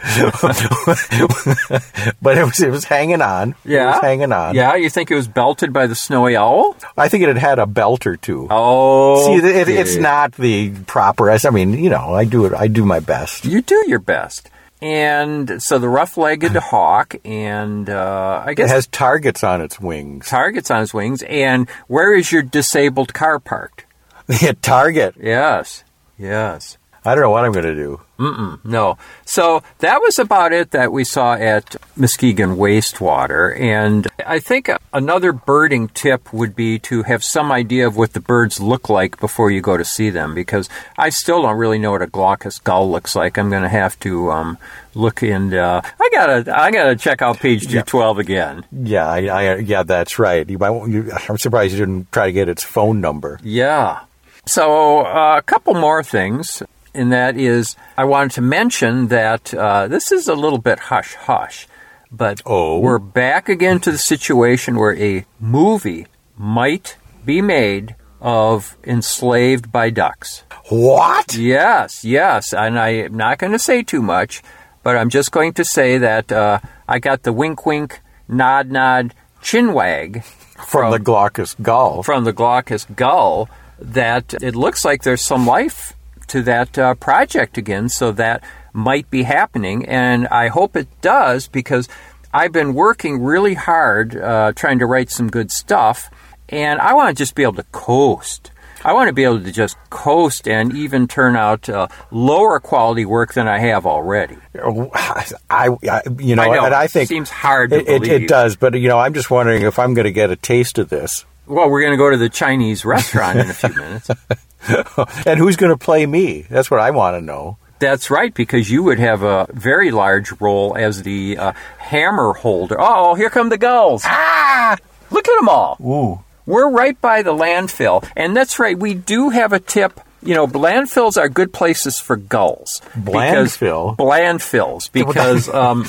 but 2.23 2.37
it 2.39 2.45
was 2.45 2.61
it 2.61 2.71
was 2.71 2.85
hanging 2.85 3.23
on. 3.23 3.51
It 3.65 3.73
Yeah. 3.73 3.93
was 3.93 4.01
hanging 4.03 4.33
on. 4.33 4.55
Yeah, 4.55 4.75
you 4.75 4.91
think 4.91 5.11
it 5.11 5.15
was 5.15 5.29
belted 5.29 5.73
by 5.73 5.87
the 5.87 5.95
snowy 5.95 6.37
owl? 6.37 6.77
I 6.97 7.09
think 7.09 7.23
it 7.25 7.29
had 7.29 7.39
had 7.39 7.59
a 7.59 7.67
belt 7.67 8.07
or 8.07 8.17
two. 8.17 8.47
Oh, 8.51 9.25
See, 9.41 9.47
it, 9.47 9.69
it's 9.69 9.97
not 9.97 10.33
the 10.33 10.71
proper. 10.87 11.31
I 11.31 11.39
mean, 11.51 11.73
you 11.73 11.91
know, 11.91 12.15
I 12.15 12.25
do 12.25 12.45
it. 12.47 12.53
I 12.53 12.69
do 12.69 12.85
my 12.85 13.01
best. 13.01 13.45
You 13.45 13.63
do 13.63 13.85
your 13.87 13.99
best. 13.99 14.51
And 14.83 15.63
so 15.63 15.79
the 15.79 15.89
rough-legged 15.89 16.53
hawk, 16.57 17.15
and 17.25 17.89
uh, 17.89 18.43
I 18.45 18.53
guess 18.53 18.71
It 18.71 18.75
has 18.75 18.87
targets 18.89 19.43
on 19.43 19.63
its 19.63 19.81
wings. 19.81 20.29
targets 20.29 20.71
on 20.71 20.83
its 20.83 20.93
wings. 20.93 21.23
And 21.23 21.69
where 21.89 22.15
is 22.15 22.31
your 22.31 22.43
disabled 22.43 23.15
car 23.15 23.39
parked? 23.39 23.85
The 24.27 24.55
target. 24.61 25.15
Yes, 25.19 25.83
yes. 26.19 26.77
I 27.07 27.15
don't 27.15 27.23
know 27.23 27.31
what 27.31 27.45
I'm 27.45 27.53
going 27.53 27.67
to 27.67 27.75
do. 27.75 28.01
Mm-mm, 28.19 28.65
no. 28.65 28.99
So 29.25 29.63
that 29.79 30.01
was 30.01 30.19
about 30.19 30.53
it 30.53 30.73
that 30.73 30.91
we 30.91 31.05
saw 31.05 31.35
at 31.35 31.77
Muskegon 31.97 32.57
Wastewater. 32.57 33.59
And 33.59 34.09
I 34.27 34.41
think 34.41 34.69
another 34.93 35.33
birding 35.33 35.89
tip 35.89 36.33
would 36.33 36.57
be 36.57 36.79
to 36.81 37.05
have 37.05 37.23
some 37.23 37.53
idea 37.53 37.87
of 37.87 37.97
what 37.97 38.13
the 38.13 38.21
birds 38.21 38.59
look 38.59 38.89
like 38.89 39.21
before 39.21 39.51
you 39.51 39.61
go 39.61 39.77
to 39.77 39.85
see 39.85 40.11
them, 40.11 40.35
because 40.35 40.69
I 40.99 41.11
still 41.11 41.43
don't 41.43 41.57
really 41.57 41.79
know 41.79 41.93
what 41.93 42.03
a 42.03 42.09
glaucous 42.09 42.59
gull 42.59 42.91
looks 42.91 43.15
like. 43.15 43.39
I'm 43.39 43.51
going 43.51 43.63
to 43.63 43.69
have 43.69 43.99
to 44.01 44.33
um, 44.33 44.59
look 44.95 45.23
in. 45.23 45.55
Uh, 45.55 45.83
I 46.01 46.09
gotta, 46.11 46.59
I 46.59 46.71
gotta 46.73 46.97
check 46.97 47.23
out 47.23 47.39
page 47.39 47.63
212 47.65 48.19
again. 48.19 48.65
Yeah, 48.73 49.07
I, 49.07 49.27
I, 49.27 49.57
yeah, 49.59 49.85
that's 49.85 50.19
right. 50.19 50.49
You 50.49 50.59
might. 50.59 50.89
You, 50.89 51.13
I'm 51.29 51.39
surprised 51.39 51.75
you 51.75 51.79
didn't 51.79 52.11
try 52.11 52.27
to 52.27 52.33
get 52.33 52.49
its 52.49 52.65
phone 52.65 53.01
number. 53.01 53.39
Yeah. 53.45 54.01
So 54.47 55.01
uh, 55.05 55.37
a 55.39 55.43
couple 55.43 55.75
more 55.75 56.03
things, 56.03 56.63
and 56.97 57.13
that 57.13 57.37
is 57.37 57.77
I 57.97 58.05
wanted 58.05 58.33
to 58.33 58.41
mention 58.43 59.09
that 59.09 59.53
uh, 59.55 59.87
this 59.89 60.11
is 60.13 60.27
a 60.29 60.35
little 60.35 60.59
bit 60.59 60.79
hush 60.91 61.15
hush, 61.15 61.67
but 62.11 62.43
Oh. 62.47 62.79
we're 62.81 62.99
back 62.99 63.49
again 63.49 63.79
to 63.81 63.91
the 63.93 63.99
situation 63.99 64.77
where 64.79 64.97
a 64.97 65.25
movie 65.41 66.07
might 66.37 66.97
be 67.25 67.41
made 67.43 67.95
of 68.21 68.77
enslaved 68.85 69.71
by 69.71 69.91
ducks. 69.91 70.43
What? 70.69 71.35
Yes, 71.37 72.05
yes, 72.05 72.53
and 72.53 72.79
I'm 72.79 73.17
not 73.17 73.39
going 73.39 73.53
to 73.53 73.59
say 73.59 73.83
too 73.83 74.03
much, 74.03 74.43
but 74.83 74.97
I'm 74.97 75.11
just 75.11 75.31
going 75.33 75.53
to 75.55 75.65
say 75.65 75.99
that 75.99 76.33
uh, 76.33 76.59
I 76.89 76.99
got 76.99 77.23
the 77.23 77.33
wink 77.33 77.67
wink, 77.67 78.01
nod 78.29 78.71
nod, 78.71 79.15
chin 79.43 79.73
wag 79.75 80.25
From, 80.67 80.91
the 80.91 80.99
glaucous 80.99 81.55
gull. 81.61 82.03
from 82.03 82.25
the 82.25 82.33
glaucous 82.33 82.85
gull 82.97 83.49
that 83.79 84.35
it 84.43 84.55
looks 84.57 84.85
like 84.85 85.03
there's 85.03 85.23
some 85.25 85.47
life 85.47 85.93
to 86.29 86.43
that 86.43 86.79
uh, 86.79 86.95
project 86.95 87.59
again, 87.59 87.89
so 87.89 88.13
that 88.13 88.43
might 88.73 89.11
be 89.11 89.23
happening, 89.23 89.87
and 89.87 90.27
I 90.29 90.49
hope 90.49 90.77
it 90.77 90.89
does 91.01 91.49
because 91.49 91.89
I've 92.33 92.53
been 92.53 92.75
working 92.75 93.23
really 93.23 93.55
hard 93.55 94.17
uh, 94.17 94.53
trying 94.55 94.79
to 94.81 94.87
write 94.87 95.11
some 95.11 95.29
good 95.29 95.51
stuff, 95.51 96.11
and 96.49 96.81
I 96.81 96.95
want 96.95 97.09
to 97.09 97.21
just 97.21 97.35
be 97.35 97.43
able 97.43 97.55
to 97.55 97.63
coast. 97.65 98.51
I 98.85 98.93
want 98.93 99.09
to 99.09 99.13
be 99.13 99.25
able 99.25 99.43
to 99.43 99.51
just 99.51 99.77
coast 99.91 100.47
and 100.47 100.77
even 100.77 101.09
turn 101.09 101.35
out 101.35 101.69
uh, 101.69 101.89
lower 102.11 102.61
quality 102.61 103.05
work 103.05 103.33
than 103.35 103.49
I 103.49 103.59
have 103.59 103.87
already. 103.87 104.37
I, 104.55 105.27
I, 105.51 106.03
you 106.19 106.37
know, 106.37 106.43
I 106.43 106.55
know, 106.55 106.65
and 106.67 106.75
I 106.75 106.87
think 106.87 107.09
seems 107.09 107.31
hard 107.31 107.71
to 107.71 107.79
it, 107.79 108.07
it 108.07 108.29
does, 108.29 108.55
but 108.55 108.75
you 108.79 108.89
know, 108.89 108.99
I'm 108.99 109.15
just 109.15 109.31
wondering 109.31 109.63
if 109.63 109.79
I'm 109.79 109.95
going 109.95 110.05
to 110.05 110.13
get 110.13 110.31
a 110.31 110.37
taste 110.37 110.79
of 110.79 110.89
this, 110.89 111.25
Well, 111.47 111.71
we're 111.71 111.81
going 111.81 111.95
to 111.95 111.97
go 111.97 112.11
to 112.11 112.17
the 112.17 112.29
Chinese 112.29 112.85
restaurant 112.85 113.39
in 113.39 113.51
a 113.51 113.55
few 113.55 113.75
minutes. 113.75 114.11
and 115.27 115.39
who's 115.39 115.57
going 115.57 115.73
to 115.73 115.79
play 115.79 116.07
me? 116.07 116.47
That's 116.49 116.71
what 116.71 116.81
I 116.81 116.91
want 116.91 117.17
to 117.17 117.21
know. 117.21 117.59
That's 117.79 118.11
right, 118.11 118.33
because 118.33 118.71
you 118.71 118.83
would 118.85 118.99
have 118.99 119.23
a 119.23 119.47
very 119.53 119.91
large 119.91 120.33
role 120.41 120.75
as 120.79 121.03
the 121.03 121.37
uh, 121.37 121.53
hammer 121.79 122.33
holder. 122.33 122.77
Oh, 122.79 123.15
here 123.15 123.29
come 123.29 123.51
the 123.51 123.59
gulls. 123.59 124.03
Ah! 124.07 124.77
Look 125.11 125.29
at 125.29 125.39
them 125.39 125.49
all. 125.49 125.77
Ooh, 125.81 126.25
We're 126.47 126.71
right 126.71 126.99
by 127.01 127.23
the 127.23 127.33
landfill. 127.35 128.09
And 128.17 128.35
that's 128.37 128.59
right, 128.59 128.79
we 128.79 128.95
do 128.95 129.29
have 129.29 129.53
a 129.53 129.61
tip. 129.61 130.01
You 130.23 130.35
know, 130.35 130.47
landfills 130.47 131.17
are 131.17 131.29
good 131.29 131.53
places 131.53 131.99
for 131.99 132.17
gulls. 132.17 132.81
Blandfill? 132.95 133.97
Landfills, 133.97 134.91
because 134.91 135.49
um, 135.55 135.87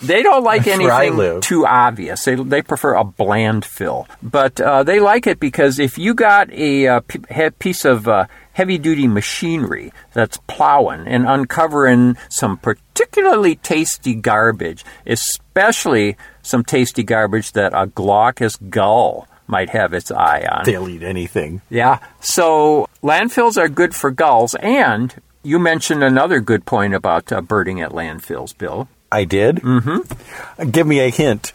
they 0.00 0.22
don't 0.22 0.44
like 0.44 0.64
That's 0.64 0.78
where 0.78 0.92
I 0.92 1.06
anything 1.06 1.40
too 1.40 1.66
obvious. 1.66 2.24
They, 2.24 2.34
they 2.34 2.62
prefer 2.62 2.94
a 2.94 3.04
bland 3.04 3.64
fill. 3.64 4.06
But 4.22 4.60
uh, 4.60 4.82
they 4.82 5.00
like 5.00 5.26
it 5.26 5.40
because 5.40 5.78
if 5.78 5.96
you 5.96 6.14
got 6.14 6.50
a 6.52 6.86
uh, 6.88 7.00
p- 7.00 7.20
he- 7.30 7.50
piece 7.50 7.84
of 7.84 8.08
uh, 8.08 8.26
heavy 8.52 8.76
duty 8.76 9.06
machinery 9.06 9.92
that's 10.12 10.38
plowing 10.48 11.06
and 11.06 11.26
uncovering 11.28 12.16
some 12.28 12.56
particularly 12.56 13.54
tasty 13.54 14.14
garbage, 14.14 14.84
especially 15.06 16.16
some 16.42 16.64
tasty 16.64 17.04
garbage 17.04 17.52
that 17.52 17.72
a 17.72 17.86
glaucous 17.86 18.56
gull 18.56 19.27
might 19.48 19.70
have 19.70 19.92
its 19.94 20.10
eye 20.10 20.46
on. 20.50 20.64
they'll 20.64 20.88
eat 20.88 21.02
anything. 21.02 21.62
Yeah. 21.70 21.98
So 22.20 22.86
landfills 23.02 23.56
are 23.56 23.68
good 23.68 23.94
for 23.94 24.10
gulls. 24.10 24.54
And 24.56 25.14
you 25.42 25.58
mentioned 25.58 26.04
another 26.04 26.40
good 26.40 26.64
point 26.66 26.94
about 26.94 27.32
uh, 27.32 27.40
birding 27.40 27.80
at 27.80 27.90
landfills, 27.92 28.56
Bill. 28.56 28.88
I 29.10 29.24
did. 29.24 29.56
Mm-hmm. 29.56 30.70
Give 30.70 30.86
me 30.86 31.00
a 31.00 31.08
hint. 31.08 31.52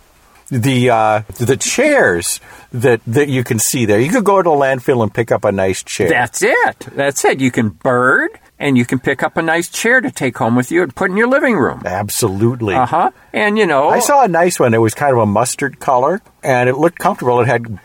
The 0.49 0.89
uh, 0.89 1.21
the 1.39 1.57
chairs 1.57 2.39
that 2.71 3.01
that 3.07 3.29
you 3.29 3.43
can 3.43 3.59
see 3.59 3.85
there. 3.85 3.99
You 3.99 4.11
could 4.11 4.25
go 4.25 4.41
to 4.41 4.49
a 4.49 4.55
landfill 4.55 5.01
and 5.01 5.11
pick 5.13 5.31
up 5.31 5.45
a 5.45 5.51
nice 5.51 5.81
chair. 5.83 6.09
That's 6.09 6.43
it. 6.43 6.79
That's 6.93 7.23
it. 7.25 7.39
You 7.39 7.49
can 7.49 7.69
bird 7.69 8.29
and 8.63 8.77
you 8.77 8.85
can 8.85 8.97
pick 8.97 9.21
up 9.21 9.35
a 9.35 9.41
nice 9.41 9.67
chair 9.67 9.99
to 9.99 10.09
take 10.09 10.37
home 10.37 10.55
with 10.55 10.71
you 10.71 10.83
and 10.83 10.95
put 10.95 11.11
in 11.11 11.17
your 11.17 11.27
living 11.27 11.57
room. 11.57 11.81
Absolutely. 11.85 12.75
Uh 12.75 12.85
huh. 12.85 13.11
And 13.33 13.57
you 13.57 13.65
know, 13.65 13.89
I 13.89 13.99
saw 13.99 14.23
a 14.23 14.27
nice 14.27 14.57
one. 14.57 14.73
It 14.73 14.77
was 14.77 14.93
kind 14.93 15.11
of 15.11 15.19
a 15.19 15.25
mustard 15.25 15.81
color, 15.81 16.21
and 16.41 16.69
it 16.69 16.77
looked 16.77 16.97
comfortable. 16.97 17.41
It 17.41 17.47
had 17.47 17.77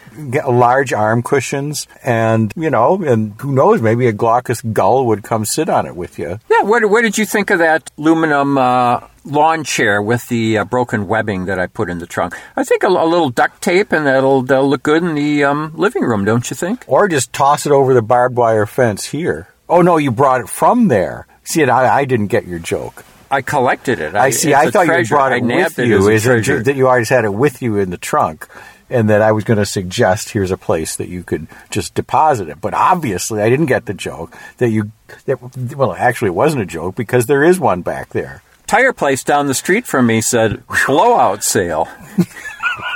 large 0.46 0.92
arm 0.92 1.24
cushions, 1.24 1.88
and 2.04 2.52
you 2.54 2.70
know, 2.70 3.02
and 3.02 3.34
who 3.40 3.52
knows, 3.52 3.82
maybe 3.82 4.06
a 4.06 4.12
glaucous 4.12 4.62
gull 4.62 5.06
would 5.06 5.24
come 5.24 5.44
sit 5.44 5.68
on 5.68 5.84
it 5.84 5.96
with 5.96 6.16
you. 6.18 6.38
yeah. 6.48 6.62
What, 6.62 6.88
what 6.88 7.02
did 7.02 7.18
you 7.18 7.26
think 7.26 7.50
of 7.50 7.58
that 7.58 7.90
aluminum 7.98 8.56
uh, 8.56 9.00
lawn 9.24 9.64
chair 9.64 10.00
with 10.00 10.28
the 10.28 10.58
uh, 10.58 10.64
broken 10.64 11.08
webbing 11.08 11.46
that 11.46 11.58
I 11.58 11.66
put 11.66 11.90
in 11.90 11.98
the 11.98 12.06
trunk? 12.06 12.36
I 12.56 12.62
think 12.62 12.84
a, 12.84 12.88
a 12.88 13.08
little 13.08 13.30
duct 13.30 13.62
tape 13.62 13.92
and 13.92 14.06
that'll, 14.06 14.42
that'll 14.42 14.68
look 14.68 14.82
good 14.82 15.02
in 15.02 15.14
the 15.14 15.44
um, 15.44 15.72
living 15.76 16.02
room, 16.02 16.24
don't 16.24 16.48
you 16.50 16.56
think? 16.56 16.84
Or 16.86 17.08
just 17.08 17.32
toss 17.32 17.64
it 17.66 17.72
over 17.72 17.94
the 17.94 18.02
barbed 18.02 18.36
wire 18.36 18.66
fence 18.66 19.06
here. 19.06 19.48
Oh 19.68 19.82
no, 19.82 19.96
you 19.96 20.10
brought 20.10 20.40
it 20.40 20.48
from 20.48 20.88
there. 20.88 21.26
See, 21.44 21.62
I, 21.64 22.00
I 22.00 22.04
didn't 22.04 22.28
get 22.28 22.46
your 22.46 22.58
joke. 22.58 23.04
I 23.30 23.42
collected 23.42 24.00
it. 24.00 24.14
I 24.14 24.30
see. 24.30 24.50
it's 24.52 24.58
I 24.58 24.70
thought 24.70 24.86
you 24.86 25.06
brought 25.06 25.32
it 25.32 25.42
with 25.42 25.78
it 25.78 25.86
you. 25.86 26.08
a 26.08 26.12
Is 26.12 26.26
it 26.26 26.64
that 26.64 26.76
you 26.76 26.88
always 26.88 27.08
had 27.10 27.24
it 27.24 27.34
with 27.34 27.60
you 27.60 27.76
in 27.76 27.90
the 27.90 27.98
trunk, 27.98 28.46
and 28.88 29.10
that 29.10 29.20
I 29.20 29.32
was 29.32 29.44
going 29.44 29.58
to 29.58 29.66
suggest 29.66 30.30
here's 30.30 30.50
a 30.50 30.56
place 30.56 30.96
that 30.96 31.08
you 31.08 31.22
could 31.22 31.46
just 31.70 31.94
deposit 31.94 32.48
it. 32.48 32.60
But 32.60 32.72
obviously, 32.72 33.42
I 33.42 33.50
didn't 33.50 33.66
get 33.66 33.86
the 33.86 33.94
joke 33.94 34.36
that 34.56 34.70
you. 34.70 34.92
That, 35.26 35.76
well, 35.76 35.92
actually, 35.92 36.28
it 36.28 36.34
wasn't 36.34 36.62
a 36.62 36.66
joke 36.66 36.94
because 36.96 37.26
there 37.26 37.44
is 37.44 37.60
one 37.60 37.82
back 37.82 38.10
there. 38.10 38.42
tire 38.66 38.92
place 38.94 39.22
down 39.24 39.46
the 39.46 39.54
street 39.54 39.86
from 39.86 40.06
me 40.06 40.20
said 40.22 40.62
blowout 40.86 41.44
sale. 41.44 41.88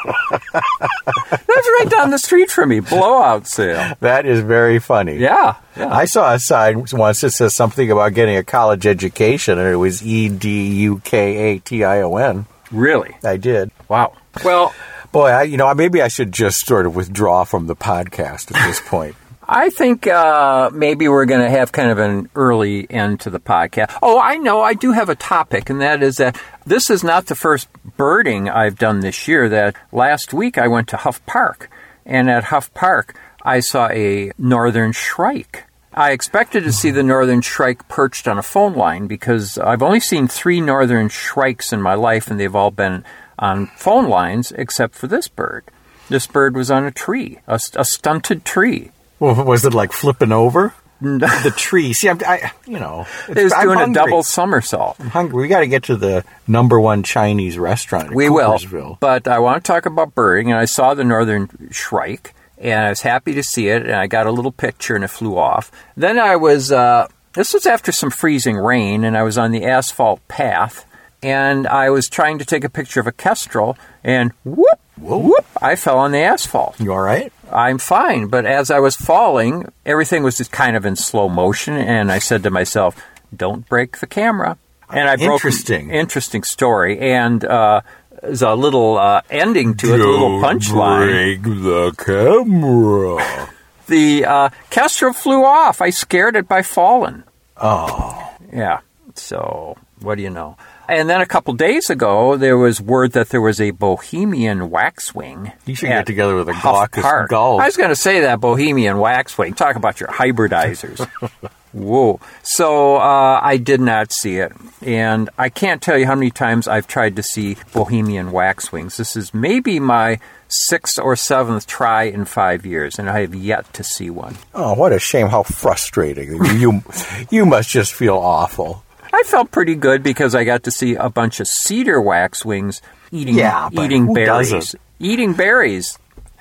That's 0.52 1.46
right 1.48 1.86
down 1.88 2.10
the 2.10 2.18
street 2.18 2.50
from 2.50 2.70
me, 2.70 2.80
blowout 2.80 3.46
sale. 3.46 3.94
That 4.00 4.26
is 4.26 4.40
very 4.40 4.78
funny. 4.78 5.16
Yeah, 5.16 5.56
yeah. 5.76 5.88
I 5.92 6.04
saw 6.04 6.32
a 6.32 6.38
sign 6.38 6.84
once 6.92 7.20
that 7.22 7.30
says 7.30 7.54
something 7.54 7.90
about 7.90 8.14
getting 8.14 8.36
a 8.36 8.44
college 8.44 8.86
education, 8.86 9.58
and 9.58 9.68
it 9.68 9.76
was 9.76 10.02
E 10.04 10.28
D 10.28 10.68
U 10.82 11.00
K 11.04 11.52
A 11.54 11.58
T 11.58 11.84
I 11.84 12.00
O 12.02 12.16
N. 12.16 12.46
really? 12.70 13.16
I 13.24 13.36
did. 13.36 13.70
Wow. 13.88 14.14
Well, 14.44 14.74
Boy, 15.12 15.28
I, 15.28 15.42
you 15.42 15.58
know, 15.58 15.72
maybe 15.74 16.00
I 16.00 16.08
should 16.08 16.32
just 16.32 16.64
sort 16.66 16.86
of 16.86 16.96
withdraw 16.96 17.44
from 17.44 17.66
the 17.66 17.76
podcast 17.76 18.50
at 18.56 18.66
this 18.66 18.80
point. 18.80 19.14
I 19.54 19.68
think 19.68 20.06
uh, 20.06 20.70
maybe 20.72 21.08
we're 21.08 21.26
going 21.26 21.42
to 21.42 21.50
have 21.50 21.72
kind 21.72 21.90
of 21.90 21.98
an 21.98 22.30
early 22.34 22.90
end 22.90 23.20
to 23.20 23.30
the 23.30 23.38
podcast. 23.38 23.94
Oh, 24.00 24.18
I 24.18 24.38
know. 24.38 24.62
I 24.62 24.72
do 24.72 24.92
have 24.92 25.10
a 25.10 25.14
topic, 25.14 25.68
and 25.68 25.82
that 25.82 26.02
is 26.02 26.16
that 26.16 26.40
this 26.64 26.88
is 26.88 27.04
not 27.04 27.26
the 27.26 27.34
first 27.34 27.68
birding 27.98 28.48
I've 28.48 28.78
done 28.78 29.00
this 29.00 29.28
year. 29.28 29.50
That 29.50 29.76
last 29.92 30.32
week 30.32 30.56
I 30.56 30.68
went 30.68 30.88
to 30.88 30.96
Huff 30.96 31.24
Park, 31.26 31.68
and 32.06 32.30
at 32.30 32.44
Huff 32.44 32.72
Park 32.72 33.14
I 33.42 33.60
saw 33.60 33.88
a 33.88 34.32
northern 34.38 34.92
shrike. 34.92 35.64
I 35.92 36.12
expected 36.12 36.64
to 36.64 36.72
see 36.72 36.90
the 36.90 37.02
northern 37.02 37.42
shrike 37.42 37.86
perched 37.88 38.26
on 38.26 38.38
a 38.38 38.42
phone 38.42 38.72
line 38.72 39.06
because 39.06 39.58
I've 39.58 39.82
only 39.82 40.00
seen 40.00 40.28
three 40.28 40.62
northern 40.62 41.10
shrikes 41.10 41.74
in 41.74 41.82
my 41.82 41.92
life, 41.92 42.30
and 42.30 42.40
they've 42.40 42.56
all 42.56 42.70
been 42.70 43.04
on 43.38 43.66
phone 43.76 44.08
lines 44.08 44.50
except 44.52 44.94
for 44.94 45.08
this 45.08 45.28
bird. 45.28 45.64
This 46.08 46.26
bird 46.26 46.56
was 46.56 46.70
on 46.70 46.86
a 46.86 46.90
tree, 46.90 47.40
a, 47.46 47.60
a 47.76 47.84
stunted 47.84 48.46
tree. 48.46 48.92
Well, 49.22 49.44
was 49.44 49.64
it 49.64 49.72
like 49.72 49.92
flipping 49.92 50.32
over 50.32 50.74
the 51.00 51.54
tree? 51.56 51.92
See, 51.92 52.08
I'm, 52.08 52.18
I, 52.26 52.50
you 52.66 52.80
know, 52.80 53.06
It 53.28 53.36
was 53.44 53.52
I'm 53.52 53.68
doing 53.68 53.90
a 53.90 53.94
double 53.94 54.24
somersault. 54.24 54.96
I'm 54.98 55.10
hungry. 55.10 55.42
We 55.42 55.48
got 55.48 55.60
to 55.60 55.68
get 55.68 55.84
to 55.84 55.96
the 55.96 56.24
number 56.48 56.80
one 56.80 57.04
Chinese 57.04 57.56
restaurant. 57.56 58.08
In 58.08 58.14
We 58.14 58.28
will, 58.28 58.58
but 58.98 59.28
I 59.28 59.38
want 59.38 59.64
to 59.64 59.72
talk 59.72 59.86
about 59.86 60.16
birding, 60.16 60.50
and 60.50 60.58
I 60.58 60.64
saw 60.64 60.94
the 60.94 61.04
northern 61.04 61.68
shrike, 61.70 62.34
and 62.58 62.84
I 62.84 62.88
was 62.88 63.02
happy 63.02 63.32
to 63.34 63.44
see 63.44 63.68
it, 63.68 63.82
and 63.82 63.94
I 63.94 64.08
got 64.08 64.26
a 64.26 64.32
little 64.32 64.50
picture, 64.50 64.96
and 64.96 65.04
it 65.04 65.08
flew 65.08 65.38
off. 65.38 65.70
Then 65.96 66.18
I 66.18 66.34
was 66.34 66.72
uh, 66.72 67.06
this 67.34 67.54
was 67.54 67.64
after 67.64 67.92
some 67.92 68.10
freezing 68.10 68.56
rain, 68.56 69.04
and 69.04 69.16
I 69.16 69.22
was 69.22 69.38
on 69.38 69.52
the 69.52 69.64
asphalt 69.66 70.26
path, 70.26 70.84
and 71.22 71.68
I 71.68 71.90
was 71.90 72.08
trying 72.08 72.40
to 72.40 72.44
take 72.44 72.64
a 72.64 72.68
picture 72.68 72.98
of 72.98 73.06
a 73.06 73.12
kestrel, 73.12 73.78
and 74.02 74.32
whoop, 74.44 74.80
whoop, 74.98 75.46
I 75.60 75.76
fell 75.76 75.98
on 75.98 76.10
the 76.10 76.18
asphalt. 76.18 76.80
You 76.80 76.92
all 76.92 76.98
right? 76.98 77.32
I'm 77.52 77.78
fine, 77.78 78.26
but 78.28 78.46
as 78.46 78.70
I 78.70 78.78
was 78.80 78.96
falling, 78.96 79.70
everything 79.86 80.22
was 80.22 80.36
just 80.36 80.50
kind 80.52 80.76
of 80.76 80.84
in 80.86 80.96
slow 80.96 81.28
motion, 81.28 81.74
and 81.76 82.10
I 82.10 82.18
said 82.18 82.42
to 82.44 82.50
myself, 82.50 82.96
"Don't 83.34 83.68
break 83.68 83.98
the 83.98 84.06
camera." 84.06 84.56
And 84.90 85.08
I 85.08 85.16
broke 85.16 85.32
Interesting. 85.44 85.90
interesting 85.90 86.42
story, 86.42 86.98
and 86.98 87.42
uh, 87.44 87.80
there's 88.22 88.42
a 88.42 88.54
little 88.54 88.98
uh, 88.98 89.22
ending 89.30 89.74
to 89.76 89.94
it, 89.94 90.00
a 90.00 90.04
little 90.06 90.40
punchline. 90.40 91.08
Break 91.08 91.42
the 91.42 91.94
camera. 92.04 93.48
The 93.88 94.24
uh, 94.24 94.48
kestrel 94.70 95.12
flew 95.12 95.44
off. 95.44 95.82
I 95.82 95.90
scared 95.90 96.36
it 96.36 96.46
by 96.48 96.62
falling. 96.62 97.24
Oh, 97.56 98.32
Yeah. 98.52 98.80
So 99.16 99.76
what 100.00 100.14
do 100.14 100.22
you 100.22 100.30
know? 100.30 100.56
And 100.88 101.08
then 101.08 101.20
a 101.20 101.26
couple 101.26 101.54
days 101.54 101.90
ago, 101.90 102.36
there 102.36 102.58
was 102.58 102.80
word 102.80 103.12
that 103.12 103.28
there 103.30 103.40
was 103.40 103.60
a 103.60 103.70
Bohemian 103.70 104.68
waxwing. 104.70 105.52
You 105.64 105.74
should 105.74 105.88
at 105.88 105.98
get 106.00 106.06
together 106.06 106.36
with 106.36 106.48
a 106.48 106.52
Huff 106.52 106.90
Glaucus 106.90 107.02
Park. 107.02 107.30
gull. 107.30 107.60
I 107.60 107.66
was 107.66 107.76
going 107.76 107.90
to 107.90 107.96
say 107.96 108.20
that 108.20 108.40
Bohemian 108.40 108.98
waxwing. 108.98 109.54
Talk 109.54 109.76
about 109.76 110.00
your 110.00 110.08
hybridizers. 110.10 111.08
Whoa. 111.72 112.20
So 112.42 112.96
uh, 112.96 113.40
I 113.42 113.56
did 113.56 113.80
not 113.80 114.12
see 114.12 114.36
it. 114.38 114.52
And 114.82 115.30
I 115.38 115.48
can't 115.48 115.80
tell 115.80 115.96
you 115.96 116.04
how 116.04 116.14
many 116.14 116.30
times 116.30 116.68
I've 116.68 116.86
tried 116.86 117.16
to 117.16 117.22
see 117.22 117.56
Bohemian 117.72 118.30
waxwings. 118.30 118.98
This 118.98 119.16
is 119.16 119.32
maybe 119.32 119.80
my 119.80 120.18
sixth 120.48 120.98
or 120.98 121.16
seventh 121.16 121.66
try 121.66 122.02
in 122.02 122.26
five 122.26 122.66
years, 122.66 122.98
and 122.98 123.08
I 123.08 123.20
have 123.20 123.34
yet 123.34 123.72
to 123.72 123.82
see 123.84 124.10
one. 124.10 124.36
oh, 124.54 124.74
what 124.74 124.92
a 124.92 124.98
shame! 124.98 125.28
How 125.28 125.44
frustrating! 125.44 126.44
you, 126.58 126.82
you 127.30 127.46
must 127.46 127.70
just 127.70 127.94
feel 127.94 128.18
awful. 128.18 128.84
I 129.12 129.22
felt 129.24 129.50
pretty 129.50 129.74
good 129.74 130.02
because 130.02 130.34
I 130.34 130.44
got 130.44 130.64
to 130.64 130.70
see 130.70 130.94
a 130.94 131.10
bunch 131.10 131.40
of 131.40 131.46
cedar 131.46 132.00
waxwings 132.00 132.80
eating 133.10 133.34
Yeah, 133.36 133.68
eating 133.72 134.12
berries. 134.12 134.50
doesn't? 134.50 134.80
Eating 134.98 135.34
berries. 135.34 135.98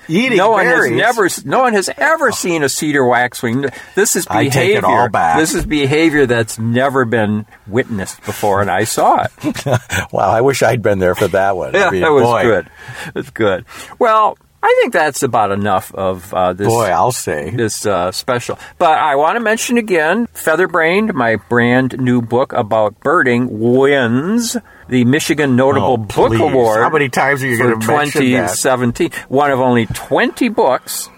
Eating 0.08 0.38
no 0.38 0.56
berries? 0.56 0.90
one 0.90 0.98
has 0.98 1.44
never 1.44 1.48
no 1.48 1.60
one 1.60 1.72
has 1.74 1.88
ever 1.96 2.28
oh. 2.28 2.30
seen 2.32 2.64
a 2.64 2.68
cedar 2.68 3.04
waxwing. 3.06 3.66
This 3.94 4.16
is 4.16 4.26
I 4.28 4.44
behavior. 4.44 4.50
take 4.60 4.78
it 4.78 4.84
all 4.84 5.08
back. 5.08 5.38
This 5.38 5.54
is 5.54 5.64
behavior 5.64 6.26
that's 6.26 6.58
never 6.58 7.04
been 7.04 7.46
witnessed 7.68 8.20
before, 8.24 8.60
and 8.62 8.70
I 8.70 8.82
saw 8.84 9.24
it. 9.24 9.66
Wow, 10.12 10.30
I 10.30 10.40
wish 10.40 10.62
I'd 10.62 10.82
been 10.82 10.98
there 10.98 11.14
for 11.14 11.28
that 11.28 11.56
one. 11.56 11.72
yeah, 11.74 11.86
I 11.86 11.90
mean, 11.90 12.00
that 12.02 12.10
was 12.10 12.24
boy, 12.24 12.42
good. 12.42 12.70
It's 13.14 13.30
good. 13.30 13.64
Well, 13.98 14.36
I 14.64 14.76
think 14.80 14.92
that's 14.92 15.22
about 15.24 15.50
enough 15.50 15.92
of 15.94 16.32
uh, 16.32 16.52
this. 16.52 16.68
Boy, 16.68 16.86
I'll 16.86 17.10
say. 17.12 17.50
this 17.50 17.84
uh, 17.84 18.12
special. 18.12 18.58
But 18.78 18.98
I 18.98 19.16
want 19.16 19.36
to 19.36 19.40
mention 19.40 19.76
again 19.76 20.28
Featherbrained, 20.28 21.12
my 21.14 21.36
brand 21.36 21.98
new 21.98 22.22
book 22.22 22.52
about 22.52 23.00
birding, 23.00 23.58
wins 23.60 24.56
the 24.88 25.04
Michigan 25.04 25.56
Notable 25.56 25.94
Oh, 25.94 25.96
Book 25.96 26.28
please. 26.32 26.40
Award. 26.40 26.80
How 26.82 26.90
many 26.90 27.08
times 27.08 27.42
are 27.42 27.48
you 27.48 27.58
going 27.58 27.80
to 27.80 27.86
mention 27.86 28.20
that? 28.32 28.54
2017? 28.54 29.10
One 29.28 29.50
of 29.50 29.58
only 29.60 29.86
20 29.86 30.48
books 30.50 31.08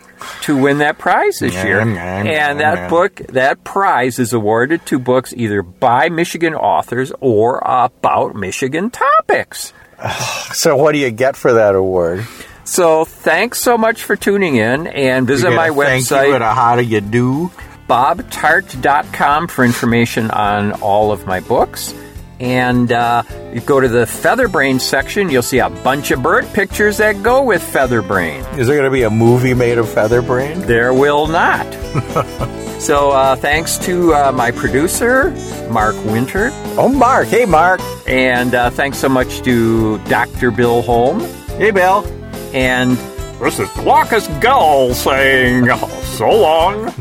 to 0.43 0.57
win 0.57 0.79
that 0.79 0.97
prize 0.97 1.41
this 1.41 1.53
year. 1.53 1.81
and 1.81 2.61
that 2.61 2.89
book, 2.89 3.17
that 3.29 3.63
prize 3.63 4.19
is 4.19 4.33
awarded 4.33 4.87
to 4.87 4.99
books 4.99 5.35
either 5.37 5.61
by 5.63 6.09
Michigan 6.09 6.55
authors 6.55 7.13
or 7.21 7.61
about 7.63 8.35
Michigan 8.35 8.91
topics. 8.91 9.73
So, 10.55 10.77
what 10.77 10.93
do 10.93 10.99
you 10.99 11.11
get 11.11 11.37
for 11.37 11.55
that 11.55 11.75
award? 11.75 12.25
So 12.65 13.05
thanks 13.05 13.59
so 13.61 13.77
much 13.77 14.03
for 14.05 14.17
tuning 14.17 14.57
in 14.57 14.87
and 14.87 15.27
visit 15.27 15.51
my 15.51 15.69
a 15.69 15.73
Thank 15.75 16.05
website. 16.07 16.29
you 16.29 16.35
and 16.35 16.43
a 16.45 16.55
how 16.55 16.77
do 16.77 16.83
you 16.83 17.01
do? 17.01 17.51
bobtarte.com 17.89 19.49
for 19.49 19.65
information 19.65 20.31
on 20.31 20.73
all 20.81 21.13
of 21.13 21.27
my 21.27 21.41
books. 21.41 21.95
And 22.41 22.91
uh, 22.91 23.23
you 23.53 23.61
go 23.61 23.81
to 23.81 23.89
the 23.89 24.05
Featherbrain 24.07 24.81
section, 24.81 25.31
you'll 25.31 25.43
see 25.43 25.59
a 25.61 25.71
bunch 25.71 26.11
of 26.11 26.23
bird 26.23 26.47
pictures 26.53 26.97
that 26.97 27.23
go 27.23 27.43
with 27.45 27.63
Featherbrain. 27.63 28.41
Is 28.59 28.67
there 28.67 28.77
going 28.77 28.85
to 28.85 28.91
be 28.91 29.03
a 29.03 29.11
movie 29.11 29.55
made 29.55 29.79
of 29.79 29.87
Featherbrain? 29.87 30.67
There 30.67 30.93
will 30.93 31.27
not. 31.27 31.65
so 32.81 33.11
uh, 33.13 33.37
thanks 33.37 33.79
to 33.79 34.15
uh, 34.15 34.33
my 34.33 34.51
producer, 34.51 35.31
Mark 35.71 35.95
Winter. 36.07 36.49
Oh, 36.77 36.89
Mark. 36.89 37.29
Hey, 37.29 37.45
Mark. 37.45 37.81
And 38.07 38.55
uh, 38.55 38.71
thanks 38.71 38.99
so 38.99 39.09
much 39.09 39.43
to 39.43 39.99
Dr. 40.05 40.51
Bill 40.51 40.83
Holm. 40.83 41.21
Hey, 41.59 41.71
Bill. 41.71 42.03
And 42.55 42.97
this 43.41 43.59
is 43.59 43.69
Glaucus 43.71 44.29
Gull 44.41 44.95
saying 44.95 45.67
so 46.03 46.31
long. 46.31 46.91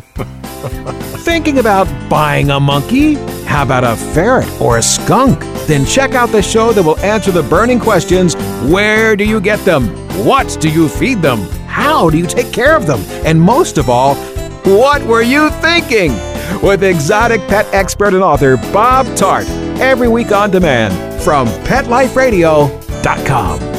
Thinking 1.24 1.60
about 1.60 1.88
buying 2.10 2.50
a 2.50 2.60
monkey? 2.60 3.14
How 3.46 3.62
about 3.62 3.84
a 3.84 3.96
ferret 3.96 4.50
or 4.60 4.80
a 4.80 4.82
skunk? 4.82 5.40
Then 5.68 5.86
check 5.86 6.16
out 6.16 6.30
the 6.30 6.42
show 6.42 6.74
that 6.74 6.82
will 6.84 6.98
answer 7.00 7.32
the 7.32 7.44
burning 7.44 7.80
questions 7.80 8.36
Where 8.64 9.16
do 9.16 9.24
you 9.26 9.40
get 9.40 9.60
them? 9.60 9.90
What 10.26 10.58
do 10.60 10.70
you 10.70 10.90
feed 10.90 11.22
them? 11.22 11.42
How 11.68 12.10
do 12.10 12.18
you 12.18 12.26
take 12.26 12.52
care 12.52 12.76
of 12.76 12.88
them? 12.88 13.02
And 13.24 13.40
most 13.40 13.78
of 13.78 13.88
all, 13.90 14.16
what 14.66 15.04
were 15.04 15.22
you 15.22 15.52
thinking? 15.52 16.14
With 16.64 16.84
exotic 16.84 17.48
pet 17.48 17.68
expert 17.74 18.16
and 18.16 18.24
author 18.24 18.58
Bob 18.58 19.06
Tarte, 19.16 19.48
every 19.80 20.08
week 20.08 20.32
on 20.32 20.50
demand 20.50 21.22
from 21.22 21.48
PetLifeRadio.com. 21.66 23.73